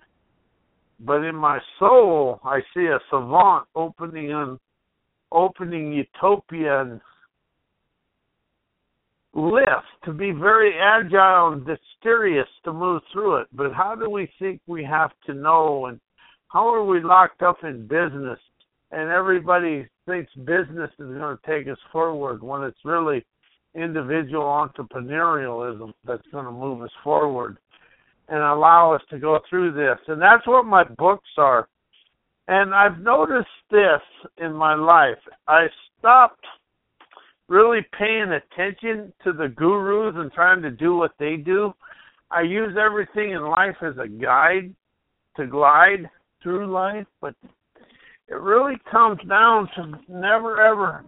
But 1.01 1.25
in 1.25 1.35
my 1.35 1.59
soul, 1.79 2.41
I 2.45 2.61
see 2.75 2.85
a 2.85 3.01
savant 3.11 3.67
opening 3.75 4.33
an 4.33 4.59
opening 5.33 5.93
utopia 5.93 6.83
and 6.83 7.01
lift 9.33 9.87
to 10.05 10.13
be 10.13 10.33
very 10.33 10.75
agile 10.79 11.53
and 11.53 11.67
dexterous 11.67 12.49
to 12.65 12.73
move 12.73 13.03
through 13.13 13.37
it. 13.37 13.49
But 13.53 13.73
how 13.73 13.95
do 13.95 14.11
we 14.11 14.31
think 14.39 14.61
we 14.67 14.85
have 14.85 15.11
to 15.27 15.35
know 15.35 15.87
and 15.87 16.01
how 16.49 16.69
are 16.73 16.85
we 16.85 17.03
locked 17.03 17.43
up 17.43 17.59
in 17.63 17.87
business 17.87 18.39
and 18.93 19.11
everybody 19.11 19.89
thinks 20.07 20.33
business 20.35 20.91
is 20.99 21.07
going 21.07 21.37
to 21.37 21.39
take 21.47 21.69
us 21.69 21.79
forward 21.93 22.43
when 22.43 22.63
it's 22.63 22.79
really 22.85 23.25
individual 23.75 24.43
entrepreneurialism 24.43 25.93
that's 26.05 26.27
going 26.33 26.45
to 26.45 26.51
move 26.51 26.83
us 26.83 26.91
forward 27.05 27.59
and 28.29 28.39
allow 28.39 28.93
us 28.93 29.03
to 29.11 29.19
go 29.19 29.39
through 29.49 29.73
this. 29.73 29.99
And 30.09 30.21
that's 30.21 30.47
what 30.47 30.65
my 30.65 30.85
books 30.85 31.29
are. 31.37 31.69
And 32.49 32.75
I've 32.75 32.99
noticed 32.99 33.47
this 33.71 34.01
in 34.39 34.53
my 34.53 34.75
life. 34.75 35.19
I 35.47 35.67
stopped 35.99 36.45
really 37.49 37.81
paying 37.97 38.33
attention 38.33 39.13
to 39.25 39.33
the 39.33 39.49
gurus 39.49 40.15
and 40.17 40.33
trying 40.33 40.63
to 40.63 40.71
do 40.71 40.97
what 40.97 41.13
they 41.19 41.37
do. 41.37 41.73
I 42.31 42.43
use 42.43 42.77
everything 42.81 43.33
in 43.33 43.43
life 43.43 43.77
as 43.83 43.95
a 43.99 44.09
guide 44.09 44.75
to 45.37 45.47
glide 45.47 46.09
through 46.43 46.73
life, 46.73 47.07
but 47.21 47.35
it 48.31 48.41
really 48.41 48.77
comes 48.91 49.19
down 49.29 49.69
to 49.75 49.99
never 50.09 50.61
ever 50.61 51.05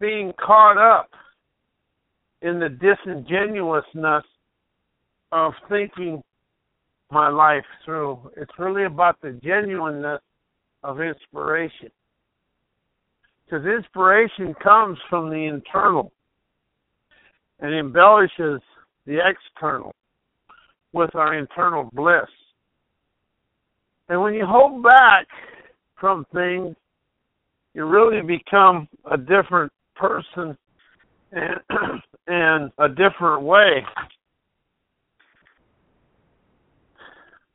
being 0.00 0.32
caught 0.38 0.78
up 0.78 1.10
in 2.42 2.60
the 2.60 2.68
disingenuousness 2.68 4.24
of 5.32 5.52
thinking 5.68 6.22
my 7.10 7.28
life 7.28 7.64
through. 7.84 8.30
It's 8.36 8.52
really 8.58 8.84
about 8.84 9.20
the 9.22 9.38
genuineness 9.42 10.20
of 10.84 11.00
inspiration. 11.00 11.90
Because 13.44 13.66
inspiration 13.66 14.54
comes 14.62 14.98
from 15.10 15.30
the 15.30 15.46
internal 15.46 16.12
and 17.58 17.74
embellishes 17.74 18.60
the 19.06 19.18
external 19.18 19.92
with 20.92 21.14
our 21.14 21.34
internal 21.34 21.90
bliss. 21.92 22.30
And 24.08 24.20
when 24.20 24.34
you 24.34 24.46
hold 24.46 24.82
back 24.82 25.26
from 26.04 26.26
things, 26.34 26.76
you 27.72 27.86
really 27.86 28.20
become 28.20 28.86
a 29.10 29.16
different 29.16 29.72
person 29.96 30.54
and 31.32 31.58
in 32.28 32.70
a 32.76 32.90
different 32.90 33.40
way. 33.40 33.82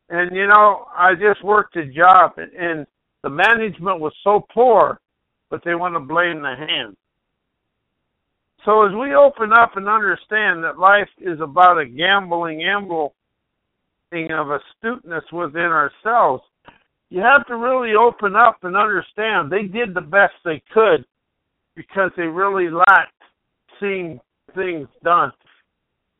And 0.10 0.36
you 0.36 0.48
know, 0.48 0.88
I 0.98 1.14
just 1.14 1.44
worked 1.44 1.76
a 1.76 1.86
job 1.86 2.32
and, 2.38 2.52
and 2.54 2.88
the 3.22 3.30
management 3.30 4.00
was 4.00 4.14
so 4.24 4.48
poor, 4.52 5.00
but 5.52 5.62
they 5.64 5.76
want 5.76 5.94
to 5.94 6.00
blame 6.00 6.42
the 6.42 6.56
hand. 6.56 6.98
So 8.66 8.84
as 8.84 8.96
we 9.00 9.14
open 9.14 9.54
up 9.54 9.78
and 9.78 9.88
understand 9.88 10.64
that 10.64 10.80
life 10.80 11.10
is 11.20 11.40
about 11.40 11.78
a 11.78 11.86
gambling 11.86 12.64
amble 12.64 13.14
of 14.12 14.48
astuteness 14.50 15.24
within 15.32 15.62
ourselves, 15.62 16.42
you 17.10 17.22
have 17.22 17.46
to 17.48 17.56
really 17.56 17.94
open 17.96 18.36
up 18.36 18.60
and 18.64 18.76
understand 18.76 19.52
they 19.52 19.64
did 19.64 19.94
the 19.94 20.02
best 20.02 20.34
they 20.46 20.62
could 20.74 21.06
because 21.76 22.12
they 22.16 22.24
really 22.24 22.70
lacked 22.70 23.14
seeing 23.80 24.20
things 24.56 24.88
done. 25.04 25.32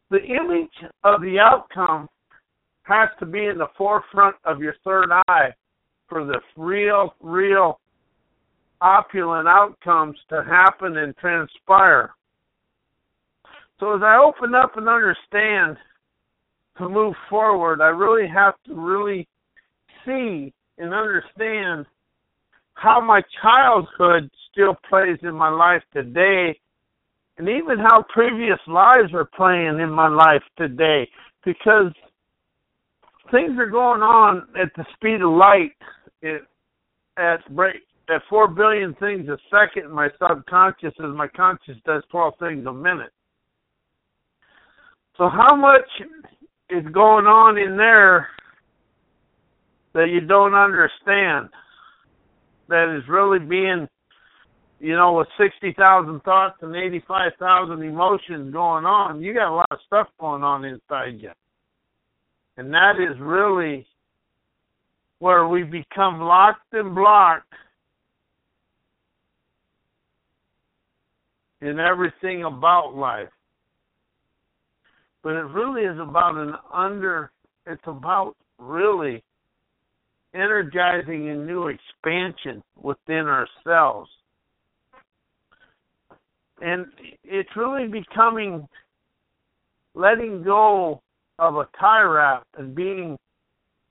The 0.10 0.24
image 0.24 0.92
of 1.04 1.22
the 1.22 1.38
outcome 1.40 2.08
has 2.84 3.10
to 3.20 3.26
be 3.26 3.46
in 3.46 3.58
the 3.58 3.68
forefront 3.78 4.36
of 4.46 4.60
your 4.60 4.76
third 4.84 5.10
eye 5.28 5.54
for 6.08 6.26
the 6.26 6.40
real, 6.58 7.14
real 7.22 7.80
opulent 8.82 9.48
outcomes 9.48 10.18
to 10.30 10.44
happen 10.44 10.98
and 10.98 11.16
transpire. 11.18 12.16
So 13.80 13.96
as 13.96 14.02
I 14.04 14.18
open 14.18 14.56
up 14.56 14.76
and 14.78 14.90
understand 14.90 15.78
to 16.80 16.90
move 16.90 17.14
forward, 17.30 17.82
I 17.82 17.88
really 17.88 18.28
have 18.28 18.56
to 18.66 18.74
really 18.74 19.28
see 20.06 20.52
and 20.80 20.94
understand 20.94 21.86
how 22.74 23.02
my 23.02 23.22
childhood 23.42 24.30
still 24.52 24.76
plays 24.90 25.18
in 25.22 25.36
my 25.36 25.50
life 25.50 25.84
today 25.94 26.58
and 27.38 27.48
even 27.48 27.78
how 27.78 28.04
previous 28.14 28.60
lives 28.68 29.14
are 29.14 29.30
playing 29.36 29.80
in 29.80 29.92
my 29.92 30.08
life 30.08 30.44
today 30.58 31.08
because 31.46 31.92
things 33.32 33.52
are 33.60 33.70
going 33.70 34.02
on 34.02 34.48
at 34.60 34.70
the 34.76 34.86
speed 34.96 35.22
of 35.22 35.32
light 35.32 35.76
it, 36.22 36.42
at 37.18 37.38
break 37.56 37.78
at 38.10 38.22
four 38.30 38.48
billion 38.48 38.96
things 38.96 39.28
a 39.30 39.38
second 39.52 39.92
my 39.92 40.10
subconscious 40.18 40.94
as 41.00 41.16
my 41.16 41.28
conscious 41.28 41.76
does 41.86 42.04
twelve 42.10 42.34
things 42.40 42.66
a 42.66 42.74
minute. 42.74 43.12
So 45.18 45.30
how 45.30 45.56
much 45.56 45.88
is 46.70 46.84
going 46.92 47.26
on 47.26 47.58
in 47.58 47.78
there 47.78 48.28
that 49.94 50.10
you 50.10 50.22
don't 50.22 50.54
understand 50.54 51.50
that 52.68 52.96
is 52.96 53.08
really 53.10 53.40
being 53.40 53.88
you 54.80 54.96
know 54.96 55.14
with 55.14 55.28
60,000 55.38 56.22
thoughts 56.22 56.58
and 56.62 56.76
85,000 56.76 57.82
emotions 57.82 58.54
going 58.54 58.86
on 58.86 59.22
you 59.22 59.34
got 59.34 59.52
a 59.52 59.56
lot 59.56 59.68
of 59.72 59.80
stuff 59.86 60.08
going 60.20 60.44
on 60.44 60.66
inside 60.66 61.20
you. 61.20 61.32
And 62.58 62.74
that 62.74 62.96
is 63.00 63.18
really 63.20 63.88
where 65.20 65.48
we 65.48 65.64
become 65.64 66.20
locked 66.20 66.74
and 66.74 66.94
blocked 66.94 67.54
in 71.62 71.80
everything 71.80 72.44
about 72.44 72.96
life. 72.96 73.30
But 75.24 75.34
it 75.34 75.46
really 75.46 75.82
is 75.82 76.00
about 76.00 76.36
an 76.36 76.54
under 76.74 77.32
it's 77.66 77.82
about 77.86 78.36
really 78.58 79.24
energizing 80.34 81.30
a 81.30 81.36
new 81.36 81.68
expansion 81.68 82.64
within 82.82 83.26
ourselves. 83.28 84.10
And 86.62 86.88
it's 87.24 87.50
really 87.56 87.88
becoming 87.88 88.68
letting 89.96 90.44
go 90.44 91.02
of 91.40 91.56
a 91.56 91.68
tie 91.80 92.02
wrap 92.02 92.44
and 92.58 92.76
being 92.76 93.18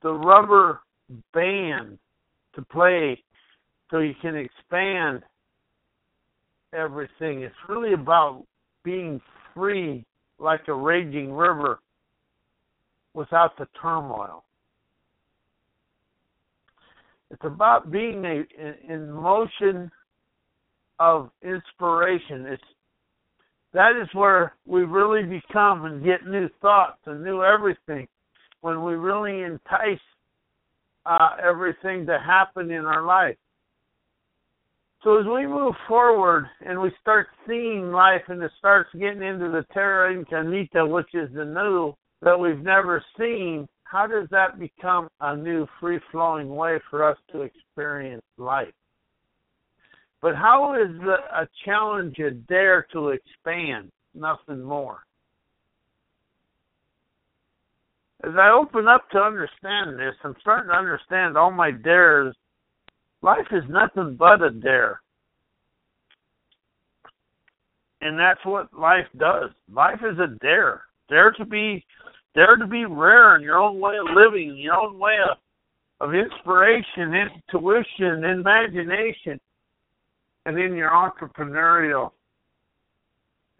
the 0.01 0.11
rubber 0.11 0.81
band 1.33 1.97
to 2.55 2.61
play 2.71 3.21
so 3.89 3.99
you 3.99 4.13
can 4.21 4.35
expand 4.35 5.23
everything. 6.73 7.41
It's 7.41 7.55
really 7.67 7.93
about 7.93 8.45
being 8.83 9.19
free 9.53 10.05
like 10.37 10.67
a 10.67 10.73
raging 10.73 11.33
river 11.33 11.79
without 13.13 13.57
the 13.57 13.67
turmoil. 13.81 14.43
It's 17.31 17.43
about 17.43 17.91
being 17.91 18.25
a, 18.25 18.43
in 18.91 19.11
motion 19.11 19.91
of 20.99 21.29
inspiration. 21.43 22.45
It's 22.47 22.63
that 23.73 23.91
is 24.01 24.09
where 24.13 24.55
we 24.65 24.81
really 24.81 25.23
become 25.23 25.85
and 25.85 26.03
get 26.03 26.25
new 26.25 26.49
thoughts 26.59 26.97
and 27.05 27.23
new 27.23 27.43
everything 27.43 28.07
when 28.61 28.83
we 28.83 28.93
really 28.93 29.43
entice 29.43 29.99
uh, 31.05 31.35
everything 31.41 32.05
to 32.07 32.17
happen 32.19 32.71
in 32.71 32.85
our 32.85 33.05
life. 33.05 33.37
So 35.03 35.17
as 35.17 35.25
we 35.25 35.47
move 35.47 35.75
forward 35.87 36.45
and 36.65 36.81
we 36.81 36.91
start 36.99 37.27
seeing 37.47 37.91
life 37.91 38.23
and 38.27 38.41
it 38.43 38.51
starts 38.57 38.89
getting 38.93 39.23
into 39.23 39.49
the 39.49 39.65
terra 39.73 40.13
incognita, 40.13 40.85
which 40.85 41.13
is 41.13 41.29
the 41.33 41.45
new 41.45 41.93
that 42.21 42.37
we've 42.37 42.59
never 42.59 43.03
seen, 43.17 43.67
how 43.89 44.05
does 44.05 44.27
that 44.29 44.59
become 44.59 45.07
a 45.19 45.35
new 45.35 45.65
free 45.79 45.99
flowing 46.11 46.55
way 46.55 46.77
for 46.91 47.03
us 47.03 47.17
to 47.31 47.41
experience 47.41 48.23
life? 48.37 48.73
But 50.21 50.35
how 50.35 50.75
is 50.75 50.95
the, 50.99 51.15
a 51.33 51.47
challenge 51.65 52.19
a 52.19 52.31
dare 52.31 52.85
to 52.93 53.09
expand? 53.09 53.89
Nothing 54.13 54.61
more. 54.61 54.99
As 58.23 58.33
I 58.37 58.51
open 58.51 58.87
up 58.87 59.09
to 59.11 59.17
understand 59.17 59.97
this, 59.97 60.13
I'm 60.23 60.35
starting 60.41 60.69
to 60.69 60.75
understand 60.75 61.35
all 61.35 61.51
my 61.51 61.71
dares. 61.71 62.35
Life 63.23 63.47
is 63.51 63.63
nothing 63.69 64.17
but 64.17 64.43
a 64.43 64.51
dare. 64.51 65.01
And 68.01 68.19
that's 68.19 68.43
what 68.43 68.73
life 68.77 69.07
does. 69.17 69.49
Life 69.71 69.99
is 70.03 70.19
a 70.19 70.37
dare. 70.41 70.83
Dare 71.09 71.31
to 71.31 71.45
be 71.45 71.83
dare 72.35 72.55
to 72.55 72.67
be 72.67 72.85
rare 72.85 73.35
in 73.35 73.41
your 73.41 73.57
own 73.57 73.79
way 73.79 73.95
of 73.97 74.15
living, 74.15 74.57
your 74.57 74.75
own 74.75 74.99
way 74.99 75.15
of, 75.29 75.37
of 76.07 76.15
inspiration, 76.15 77.13
intuition, 77.13 78.23
imagination, 78.23 79.39
and 80.45 80.57
in 80.57 80.75
your 80.75 80.91
entrepreneurial 80.91 82.11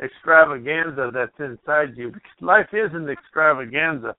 extravaganza 0.02 1.12
that's 1.14 1.32
inside 1.40 1.98
you. 1.98 2.08
Because 2.08 2.42
life 2.42 2.70
is 2.74 2.90
an 2.94 3.10
extravaganza. 3.10 4.16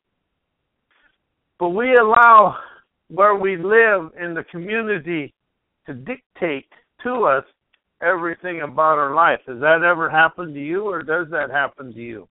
But 1.58 1.70
we 1.70 1.94
allow 1.94 2.56
where 3.08 3.34
we 3.34 3.56
live 3.56 4.12
in 4.20 4.34
the 4.34 4.44
community 4.50 5.34
to 5.86 5.94
dictate 5.94 6.68
to 7.02 7.24
us 7.24 7.44
everything 8.02 8.62
about 8.62 8.98
our 8.98 9.14
life. 9.14 9.40
Has 9.46 9.60
that 9.60 9.82
ever 9.82 10.08
happened 10.08 10.54
to 10.54 10.60
you, 10.60 10.84
or 10.84 11.02
does 11.02 11.26
that 11.30 11.50
happen 11.50 11.92
to 11.92 12.00
you? 12.00 12.28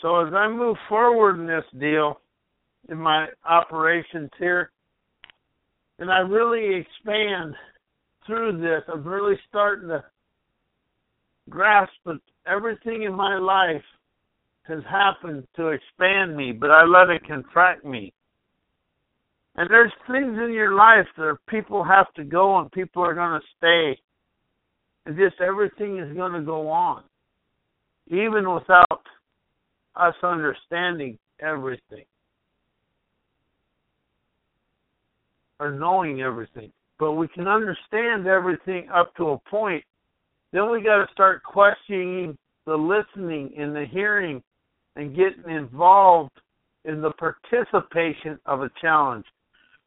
So 0.00 0.24
as 0.24 0.32
I 0.32 0.48
move 0.48 0.76
forward 0.88 1.40
in 1.40 1.46
this 1.46 1.64
deal, 1.78 2.20
in 2.88 2.98
my 2.98 3.26
operations 3.48 4.30
here, 4.38 4.70
and 5.98 6.10
I 6.10 6.18
really 6.18 6.80
expand 6.80 7.54
through 8.26 8.60
this, 8.60 8.82
I'm 8.92 9.04
really 9.04 9.36
starting 9.48 9.88
to 9.88 10.04
grasp 11.50 11.92
that 12.06 12.20
everything 12.46 13.02
in 13.02 13.12
my 13.12 13.38
life 13.38 13.82
has 14.68 14.82
happened 14.88 15.46
to 15.56 15.68
expand 15.68 16.36
me, 16.36 16.52
but 16.52 16.70
I 16.70 16.84
let 16.84 17.10
it 17.10 17.26
contract 17.26 17.84
me. 17.84 18.12
And 19.56 19.68
there's 19.68 19.92
things 20.06 20.38
in 20.38 20.52
your 20.52 20.74
life 20.74 21.06
that 21.16 21.38
people 21.48 21.82
have 21.82 22.12
to 22.14 22.22
go 22.22 22.58
and 22.60 22.70
people 22.70 23.02
are 23.02 23.14
going 23.14 23.40
to 23.40 23.46
stay. 23.56 24.00
And 25.04 25.16
just 25.16 25.40
everything 25.40 25.98
is 25.98 26.14
going 26.14 26.32
to 26.32 26.42
go 26.42 26.68
on. 26.68 27.02
Even 28.08 28.48
without 28.54 29.02
us 29.98 30.14
understanding 30.22 31.18
everything 31.40 32.04
or 35.60 35.72
knowing 35.72 36.22
everything. 36.22 36.72
But 36.98 37.12
we 37.12 37.28
can 37.28 37.46
understand 37.46 38.26
everything 38.26 38.88
up 38.92 39.14
to 39.16 39.30
a 39.30 39.38
point. 39.50 39.84
Then 40.52 40.70
we 40.70 40.82
got 40.82 41.04
to 41.04 41.12
start 41.12 41.42
questioning 41.42 42.36
the 42.66 42.74
listening 42.74 43.52
and 43.58 43.74
the 43.74 43.86
hearing 43.90 44.42
and 44.96 45.16
getting 45.16 45.54
involved 45.54 46.32
in 46.84 47.00
the 47.00 47.12
participation 47.12 48.38
of 48.46 48.62
a 48.62 48.70
challenge. 48.80 49.26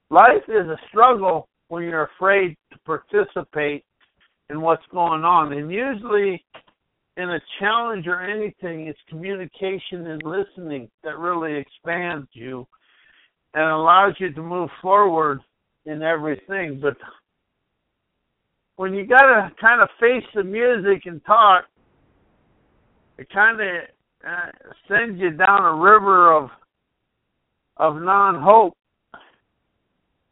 Life 0.10 0.43
is 0.47 0.67
a 0.67 0.78
struggle 0.89 1.47
when 1.69 1.84
you're 1.84 2.10
afraid 2.17 2.56
to 2.71 2.80
participate 2.86 3.84
in 4.50 4.62
what's 4.62 4.84
going 4.91 5.24
on. 5.24 5.54
And 5.54 5.71
usually, 5.71 6.43
in 7.21 7.29
a 7.29 7.39
challenge 7.60 8.07
or 8.07 8.21
anything, 8.21 8.88
it's 8.88 8.99
communication 9.07 10.07
and 10.07 10.21
listening 10.23 10.89
that 11.03 11.17
really 11.17 11.55
expands 11.55 12.27
you 12.34 12.67
and 13.53 13.63
allows 13.63 14.13
you 14.17 14.34
to 14.34 14.41
move 14.41 14.69
forward 14.81 15.39
in 15.86 16.01
everything. 16.01 16.79
But 16.81 16.97
when 18.75 18.93
you 18.93 19.05
got 19.05 19.21
to 19.21 19.51
kind 19.62 19.81
of 19.81 19.89
face 19.99 20.25
the 20.34 20.43
music 20.43 21.03
and 21.05 21.23
talk, 21.25 21.65
it 23.17 23.29
kind 23.29 23.62
of 23.62 23.67
uh, 24.27 24.51
sends 24.88 25.19
you 25.19 25.31
down 25.31 25.63
a 25.63 25.75
river 25.75 26.34
of 26.34 26.49
of 27.77 27.95
non-hope 27.95 28.77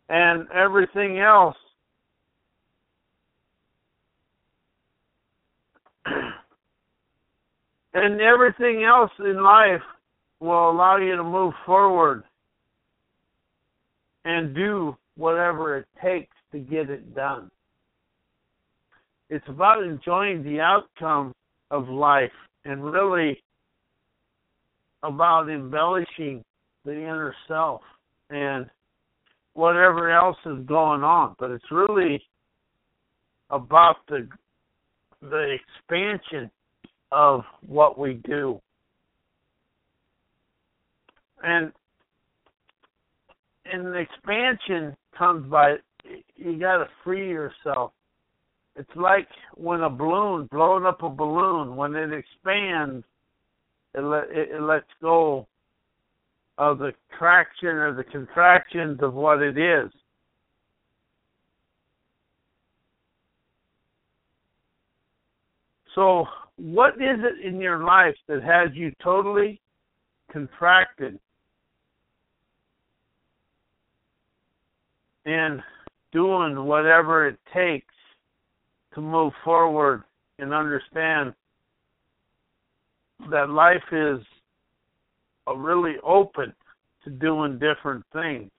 and 0.09 0.47
everything 0.51 1.19
else 1.19 1.55
and 7.93 8.21
everything 8.21 8.83
else 8.83 9.11
in 9.19 9.43
life 9.43 9.81
will 10.39 10.71
allow 10.71 10.97
you 10.97 11.15
to 11.15 11.23
move 11.23 11.53
forward 11.65 12.23
and 14.25 14.55
do 14.55 14.95
whatever 15.17 15.77
it 15.77 15.87
takes 16.01 16.35
to 16.51 16.59
get 16.59 16.89
it 16.89 17.15
done. 17.15 17.49
It's 19.29 19.47
about 19.47 19.83
enjoying 19.83 20.43
the 20.43 20.59
outcome 20.59 21.33
of 21.71 21.87
life 21.87 22.31
and 22.65 22.83
really 22.83 23.41
about 25.03 25.49
embellishing 25.49 26.43
the 26.85 26.93
inner 26.93 27.35
self 27.47 27.81
and 28.29 28.65
whatever 29.53 30.11
else 30.11 30.37
is 30.45 30.65
going 30.65 31.03
on. 31.03 31.35
But 31.39 31.51
it's 31.51 31.71
really 31.71 32.21
about 33.49 33.97
the 34.07 34.27
the 35.21 35.57
expansion 35.57 36.49
of 37.11 37.43
what 37.65 37.97
we 37.97 38.15
do. 38.25 38.59
And 41.43 41.71
and 43.71 43.95
expansion 43.95 44.95
comes 45.17 45.49
by 45.49 45.75
you 46.35 46.59
got 46.59 46.77
to 46.77 46.87
free 47.03 47.29
yourself. 47.29 47.91
It's 48.75 48.89
like 48.95 49.27
when 49.55 49.81
a 49.81 49.89
balloon, 49.89 50.47
blowing 50.51 50.85
up 50.85 51.03
a 51.03 51.09
balloon, 51.09 51.75
when 51.75 51.95
it 51.95 52.11
expands, 52.13 53.03
it, 53.93 54.01
let, 54.01 54.23
it, 54.29 54.51
it 54.55 54.61
lets 54.61 54.85
go 55.01 55.47
of 56.57 56.79
the 56.79 56.93
traction 57.17 57.69
or 57.69 57.93
the 57.93 58.03
contractions 58.03 58.99
of 59.01 59.13
what 59.13 59.41
it 59.41 59.57
is. 59.57 59.91
So, 65.95 66.25
what 66.59 66.95
is 66.95 67.19
it 67.19 67.45
in 67.45 67.61
your 67.61 67.83
life 67.83 68.15
that 68.27 68.43
has 68.43 68.69
you 68.73 68.91
totally 69.01 69.61
contracted 70.31 71.17
and 75.25 75.61
doing 76.11 76.65
whatever 76.65 77.27
it 77.27 77.39
takes 77.53 77.93
to 78.93 78.99
move 79.01 79.31
forward 79.43 80.03
and 80.37 80.53
understand 80.53 81.33
that 83.29 83.49
life 83.49 83.83
is 83.91 84.19
really 85.55 85.95
open 86.03 86.53
to 87.03 87.09
doing 87.09 87.57
different 87.57 88.03
things 88.11 88.51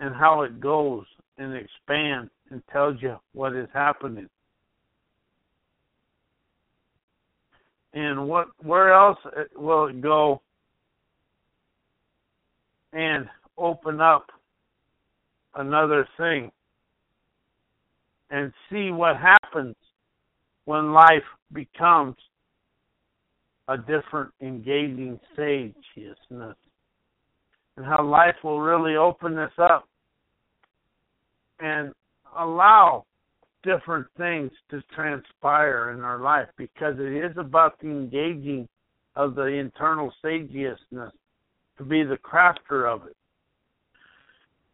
and 0.00 0.14
how 0.14 0.42
it 0.42 0.58
goes 0.60 1.04
and 1.36 1.54
expands 1.54 2.30
and 2.50 2.62
tells 2.72 2.96
you 3.02 3.16
what 3.32 3.54
is 3.54 3.68
happening. 3.74 4.28
And 7.98 8.28
what 8.28 8.46
where 8.62 8.92
else 8.92 9.18
will 9.56 9.88
it 9.88 10.00
go 10.00 10.40
and 12.92 13.26
open 13.56 14.00
up 14.00 14.26
another 15.56 16.06
thing 16.16 16.52
and 18.30 18.52
see 18.70 18.92
what 18.92 19.16
happens 19.16 19.74
when 20.64 20.92
life 20.92 21.24
becomes 21.52 22.14
a 23.66 23.76
different 23.76 24.30
engaging 24.40 25.18
sagiousness 25.34 26.56
and 27.76 27.84
how 27.84 28.04
life 28.04 28.36
will 28.44 28.60
really 28.60 28.94
open 28.94 29.34
this 29.34 29.50
up 29.58 29.88
and 31.58 31.92
allow 32.38 33.04
different 33.62 34.06
things 34.16 34.50
to 34.70 34.82
transpire 34.94 35.90
in 35.90 36.00
our 36.00 36.20
life 36.20 36.48
because 36.56 36.94
it 36.98 37.12
is 37.12 37.36
about 37.36 37.78
the 37.80 37.88
engaging 37.88 38.68
of 39.16 39.34
the 39.34 39.46
internal 39.46 40.12
sagiousness 40.22 41.12
to 41.76 41.84
be 41.84 42.02
the 42.02 42.18
crafter 42.18 42.92
of 42.92 43.06
it. 43.06 43.16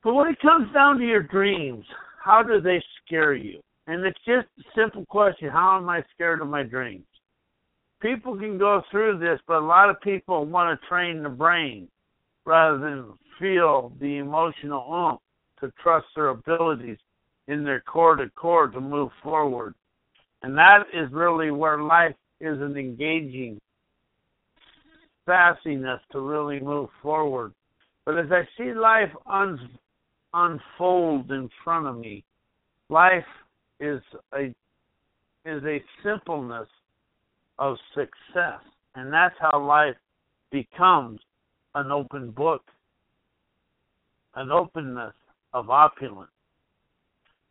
But 0.03 0.15
when 0.15 0.29
it 0.29 0.41
comes 0.41 0.73
down 0.73 0.99
to 0.99 1.05
your 1.05 1.23
dreams, 1.23 1.85
how 2.23 2.43
do 2.43 2.61
they 2.61 2.83
scare 3.05 3.35
you? 3.35 3.61
And 3.87 4.05
it's 4.05 4.19
just 4.27 4.47
a 4.59 4.63
simple 4.75 5.05
question 5.07 5.49
how 5.49 5.77
am 5.79 5.89
I 5.89 6.03
scared 6.15 6.41
of 6.41 6.49
my 6.49 6.63
dreams? 6.63 7.05
people 8.05 8.37
can 8.37 8.59
go 8.59 8.83
through 8.91 9.19
this, 9.19 9.41
but 9.49 9.63
a 9.63 9.67
lot 9.67 9.89
of 9.89 9.99
people 10.03 10.45
want 10.45 10.79
to 10.79 10.87
train 10.87 11.23
the 11.23 11.29
brain 11.29 11.89
rather 12.45 12.77
than 12.79 13.15
feel 13.41 13.93
the 13.99 14.19
emotional 14.19 14.85
oomph 14.93 15.21
to 15.61 15.73
trust 15.83 16.07
their 16.15 16.29
abilities 16.29 16.99
in 17.49 17.65
their 17.65 17.81
core 17.81 18.17
to 18.17 18.29
core 18.31 18.69
to 18.69 18.81
move 18.81 19.11
forward. 19.23 19.75
And 20.43 20.57
that 20.57 20.85
is 20.93 21.11
really 21.13 21.51
where 21.51 21.83
life 21.83 22.15
is 22.41 22.61
an 22.61 22.77
engaging 22.77 23.61
sassiness 25.27 26.01
to 26.13 26.21
really 26.21 26.61
move 26.61 26.91
forward. 27.03 27.53
But 28.05 28.19
as 28.19 28.27
I 28.31 28.47
see 28.59 28.75
life 28.75 29.11
un- 29.27 29.79
unfold 30.33 31.31
in 31.31 31.49
front 31.63 31.87
of 31.87 31.99
me, 31.99 32.25
life 32.91 33.25
is 33.81 34.01
a 34.35 34.55
is 35.47 35.63
a 35.65 35.83
simpleness 36.03 36.69
of 37.59 37.77
success. 37.95 38.61
And 38.95 39.13
that's 39.13 39.35
how 39.39 39.63
life 39.63 39.97
becomes 40.51 41.21
an 41.75 41.91
open 41.91 42.31
book, 42.31 42.63
an 44.35 44.51
openness 44.51 45.15
of 45.53 45.71
opulence. 45.71 46.31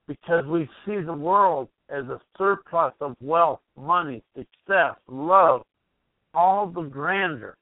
Because 0.08 0.46
we 0.46 0.70
see 0.86 1.02
the 1.02 1.13
world 1.13 1.70
as 1.89 2.06
a 2.06 2.20
surplus 2.38 2.94
of 3.00 3.16
wealth, 3.22 3.62
money, 3.78 4.24
success, 4.36 4.96
love, 5.08 5.63
all 6.34 6.68
the 6.68 6.82
grandeur 6.82 7.56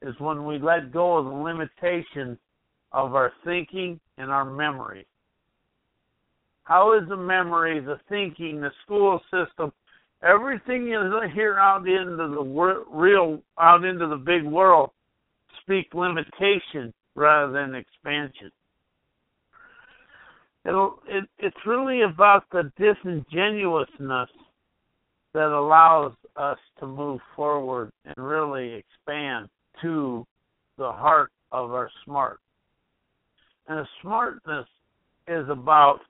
is 0.00 0.14
when 0.18 0.44
we 0.44 0.58
let 0.58 0.92
go 0.92 1.18
of 1.18 1.26
the 1.26 1.30
limitations 1.30 2.38
of 2.90 3.14
our 3.14 3.32
thinking 3.44 4.00
and 4.18 4.30
our 4.30 4.44
memory. 4.44 5.06
How 6.64 6.98
is 6.98 7.08
the 7.08 7.16
memory, 7.16 7.80
the 7.80 8.00
thinking, 8.08 8.60
the 8.60 8.70
school 8.84 9.20
system, 9.30 9.72
everything 10.22 10.86
you 10.86 11.20
hear 11.34 11.58
out 11.58 11.86
into 11.88 12.16
the 12.16 12.84
real, 12.90 13.42
out 13.58 13.84
into 13.84 14.06
the 14.06 14.16
big 14.16 14.44
world, 14.44 14.90
speak 15.60 15.92
limitation 15.94 16.92
rather 17.14 17.52
than 17.52 17.74
expansion. 17.74 18.50
It'll, 20.64 20.98
it, 21.08 21.24
it's 21.38 21.56
really 21.66 22.02
about 22.02 22.44
the 22.52 22.70
disingenuousness 22.78 24.28
that 25.34 25.48
allows 25.48 26.12
us 26.36 26.58
to 26.78 26.86
move 26.86 27.20
forward 27.34 27.90
and 28.04 28.14
really 28.16 28.74
expand 28.74 29.48
to 29.80 30.24
the 30.78 30.92
heart 30.92 31.30
of 31.50 31.72
our 31.72 31.90
smart. 32.04 32.38
And 33.66 33.78
the 33.78 33.88
smartness 34.00 34.66
is 35.28 35.48
about 35.48 36.00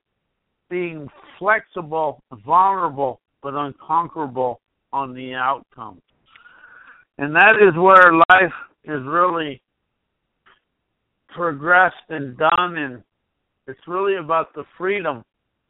being 0.68 1.08
flexible, 1.38 2.22
vulnerable, 2.44 3.20
but 3.42 3.54
unconquerable 3.54 4.60
on 4.92 5.14
the 5.14 5.34
outcome. 5.34 6.00
And 7.18 7.34
that 7.34 7.56
is 7.60 7.76
where 7.76 8.14
life 8.30 8.52
is 8.84 9.00
really 9.04 9.60
progressed 11.34 11.94
and 12.08 12.36
done, 12.36 12.76
and 12.76 13.02
it's 13.66 13.80
really 13.86 14.16
about 14.16 14.54
the 14.54 14.64
freedom 14.76 15.24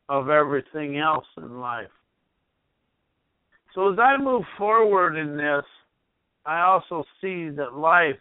of 0.08 0.28
everything 0.28 0.98
else 0.98 1.26
in 1.36 1.60
life. 1.60 1.86
So 3.74 3.92
as 3.92 3.98
I 3.98 4.16
move 4.16 4.42
forward 4.58 5.16
in 5.16 5.36
this, 5.36 5.64
I 6.44 6.60
also 6.62 7.04
see 7.20 7.48
that 7.50 7.74
life 7.74 8.18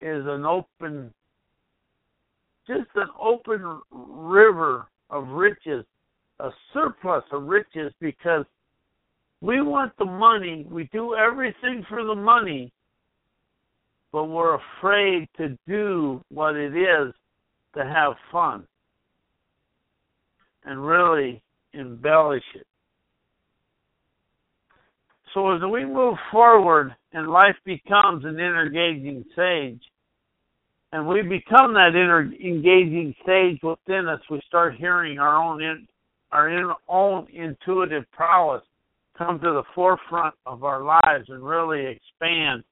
is 0.00 0.24
an 0.26 0.44
open, 0.44 1.12
just 2.66 2.90
an 2.94 3.08
open 3.18 3.80
river 3.90 4.86
of 5.10 5.28
riches 5.28 5.84
a 6.40 6.50
surplus 6.72 7.24
of 7.32 7.44
riches 7.44 7.92
because 8.00 8.44
we 9.40 9.62
want 9.62 9.92
the 9.98 10.04
money. 10.04 10.66
We 10.68 10.88
do 10.92 11.14
everything 11.14 11.84
for 11.88 12.04
the 12.04 12.14
money, 12.14 12.72
but 14.12 14.24
we're 14.24 14.58
afraid 14.78 15.28
to 15.38 15.56
do 15.66 16.22
what 16.30 16.56
it 16.56 16.76
is 16.76 17.14
to 17.76 17.84
have 17.84 18.14
fun 18.32 18.66
and 20.64 20.84
really 20.84 21.42
embellish 21.72 22.42
it. 22.54 22.66
So 25.34 25.50
as 25.50 25.60
we 25.70 25.84
move 25.84 26.16
forward 26.32 26.94
and 27.12 27.28
life 27.28 27.56
becomes 27.64 28.24
an 28.24 28.40
engaging 28.40 29.24
sage, 29.36 29.82
and 30.92 31.06
we 31.06 31.20
become 31.20 31.74
that 31.74 31.90
inner 31.90 32.22
engaging 32.22 33.14
stage 33.22 33.58
within 33.62 34.08
us, 34.08 34.20
we 34.30 34.40
start 34.46 34.76
hearing 34.76 35.18
our 35.18 35.36
own 35.36 35.62
in, 35.62 35.86
our 36.32 36.48
in, 36.48 36.72
own 36.88 37.26
intuitive 37.32 38.04
prowess 38.12 38.62
come 39.18 39.38
to 39.40 39.50
the 39.50 39.62
forefront 39.74 40.34
of 40.46 40.64
our 40.64 40.82
lives 40.82 41.28
and 41.28 41.42
really 41.42 41.86
expand 41.86 42.62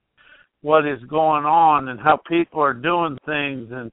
what 0.63 0.87
is 0.87 1.01
going 1.11 1.45
on 1.45 1.89
and 1.89 2.01
how 2.01 2.19
people 2.29 2.61
are 2.61 2.73
doing 2.73 3.19
things 3.27 3.69
and 3.71 3.91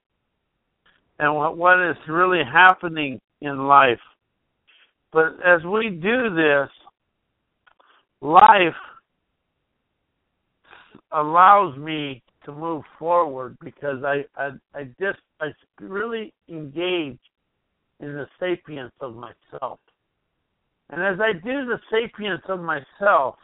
and 1.22 1.36
what 1.36 1.56
what 1.56 1.80
is 1.88 1.96
really 2.08 2.42
happening 2.44 3.20
in 3.40 3.68
life. 3.68 4.00
But 5.12 5.36
as 5.46 5.62
we 5.62 5.88
do 5.88 6.34
this, 6.34 6.68
life 8.20 8.74
allows 11.12 11.78
me 11.78 12.24
to 12.44 12.52
move 12.52 12.82
forward 12.98 13.56
because 13.62 14.02
I 14.02 14.24
I, 14.36 14.50
I 14.74 14.84
just 15.00 15.20
I 15.40 15.50
really 15.80 16.34
engage 16.48 17.20
in 18.00 18.14
the 18.14 18.26
sapience 18.40 18.92
of 19.00 19.14
myself. 19.14 19.78
And 20.90 21.00
as 21.00 21.20
I 21.20 21.34
do 21.34 21.66
the 21.66 21.78
sapience 21.88 22.42
of 22.48 22.58
myself 22.58 23.36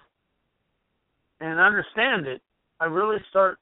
and 1.41 1.61
understand 1.61 2.27
it, 2.27 2.43
I 2.81 2.87
really 2.87 3.19
start 3.31 3.59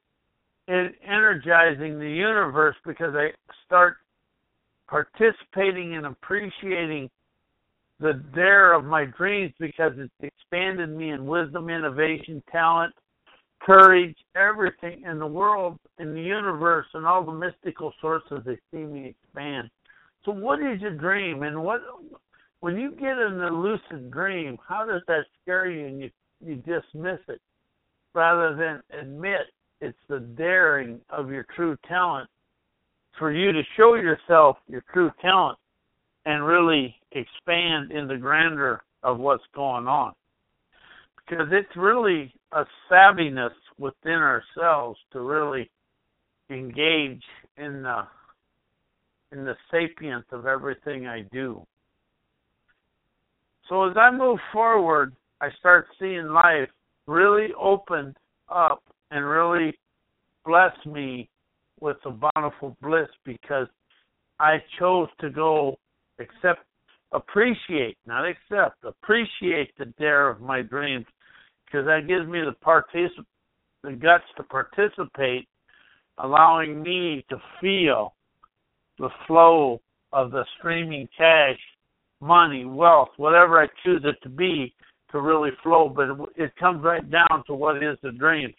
energizing 0.67 1.99
the 1.99 2.09
universe 2.09 2.75
because 2.83 3.13
I 3.15 3.29
start 3.63 3.97
participating 4.87 5.95
and 5.95 6.05
appreciating 6.05 7.09
the 7.99 8.21
dare 8.35 8.73
of 8.73 8.85
my 8.85 9.05
dreams 9.05 9.53
because 9.59 9.93
it's 9.97 10.13
expanded 10.21 10.89
me 10.89 11.09
in 11.09 11.25
wisdom, 11.25 11.69
innovation, 11.69 12.43
talent, 12.51 12.93
courage, 13.59 14.15
everything 14.35 15.03
in 15.03 15.19
the 15.19 15.27
world, 15.27 15.79
in 15.99 16.13
the 16.13 16.21
universe, 16.21 16.85
and 16.93 17.05
all 17.05 17.23
the 17.23 17.31
mystical 17.31 17.91
sources 17.99 18.39
they 18.45 18.57
see 18.71 18.83
me 18.83 19.15
expand. 19.23 19.69
So, 20.25 20.31
what 20.31 20.59
is 20.59 20.81
your 20.81 20.95
dream, 20.95 21.43
and 21.43 21.63
what 21.63 21.81
when 22.59 22.77
you 22.77 22.91
get 22.91 23.17
in 23.17 23.41
a 23.41 23.49
lucid 23.49 24.11
dream? 24.11 24.57
How 24.67 24.85
does 24.85 25.01
that 25.07 25.25
scare 25.41 25.69
you, 25.69 25.87
and 25.87 26.01
you 26.01 26.09
you 26.45 26.55
dismiss 26.57 27.19
it 27.27 27.41
rather 28.13 28.55
than 28.55 28.99
admit 28.99 29.47
it's 29.81 29.97
the 30.07 30.19
daring 30.19 30.99
of 31.09 31.31
your 31.31 31.45
true 31.55 31.77
talent 31.87 32.29
for 33.17 33.31
you 33.31 33.51
to 33.51 33.61
show 33.75 33.95
yourself 33.95 34.57
your 34.67 34.83
true 34.93 35.11
talent 35.21 35.57
and 36.25 36.45
really 36.45 36.95
expand 37.11 37.91
in 37.91 38.07
the 38.07 38.17
grandeur 38.17 38.81
of 39.03 39.19
what's 39.19 39.43
going 39.55 39.87
on. 39.87 40.13
Because 41.17 41.47
it's 41.51 41.75
really 41.75 42.33
a 42.51 42.63
savviness 42.91 43.51
within 43.77 44.13
ourselves 44.13 44.99
to 45.11 45.21
really 45.21 45.69
engage 46.49 47.23
in 47.57 47.81
the 47.83 48.03
in 49.33 49.43
the 49.43 49.55
sapience 49.69 50.25
of 50.31 50.45
everything 50.45 51.05
I 51.05 51.23
do. 51.33 51.65
So 53.67 53.89
as 53.89 53.97
I 53.97 54.09
move 54.09 54.39
forward, 54.53 55.13
I 55.41 55.49
start 55.59 55.87
seeing 55.99 56.27
life 56.29 56.69
really 57.07 57.49
open 57.59 58.15
up 58.49 58.81
and 59.11 59.25
really 59.25 59.77
bless 60.45 60.73
me 60.85 61.29
with 61.79 61.97
a 62.05 62.11
bountiful 62.11 62.75
bliss 62.81 63.07
because 63.25 63.67
I 64.39 64.57
chose 64.79 65.09
to 65.21 65.29
go 65.29 65.77
accept, 66.19 66.61
appreciate, 67.11 67.97
not 68.05 68.25
accept, 68.25 68.83
appreciate 68.83 69.71
the 69.77 69.85
dare 69.97 70.29
of 70.29 70.41
my 70.41 70.61
dreams 70.61 71.05
because 71.65 71.85
that 71.85 72.07
gives 72.07 72.27
me 72.27 72.41
the 72.41 72.55
particip- 72.65 73.25
the 73.83 73.93
guts 73.93 74.23
to 74.37 74.43
participate, 74.43 75.47
allowing 76.17 76.81
me 76.81 77.25
to 77.29 77.37
feel 77.61 78.15
the 78.97 79.09
flow 79.27 79.79
of 80.13 80.31
the 80.31 80.45
streaming 80.57 81.07
cash, 81.17 81.59
money, 82.21 82.65
wealth, 82.65 83.09
whatever 83.17 83.61
I 83.61 83.67
choose 83.83 84.01
it 84.03 84.15
to 84.23 84.29
be, 84.29 84.73
to 85.11 85.21
really 85.21 85.51
flow. 85.61 85.89
But 85.89 86.09
it 86.35 86.55
comes 86.55 86.83
right 86.83 87.07
down 87.09 87.43
to 87.47 87.53
what 87.53 87.83
is 87.83 87.97
the 88.01 88.11
dreams. 88.11 88.55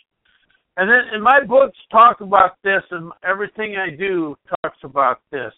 And 0.79 0.88
then, 0.88 1.01
and 1.12 1.23
my 1.23 1.45
books 1.45 1.77
talk 1.91 2.21
about 2.21 2.53
this, 2.62 2.83
and 2.91 3.12
everything 3.23 3.77
I 3.77 3.95
do 3.95 4.37
talks 4.62 4.79
about 4.85 5.21
this 5.31 5.53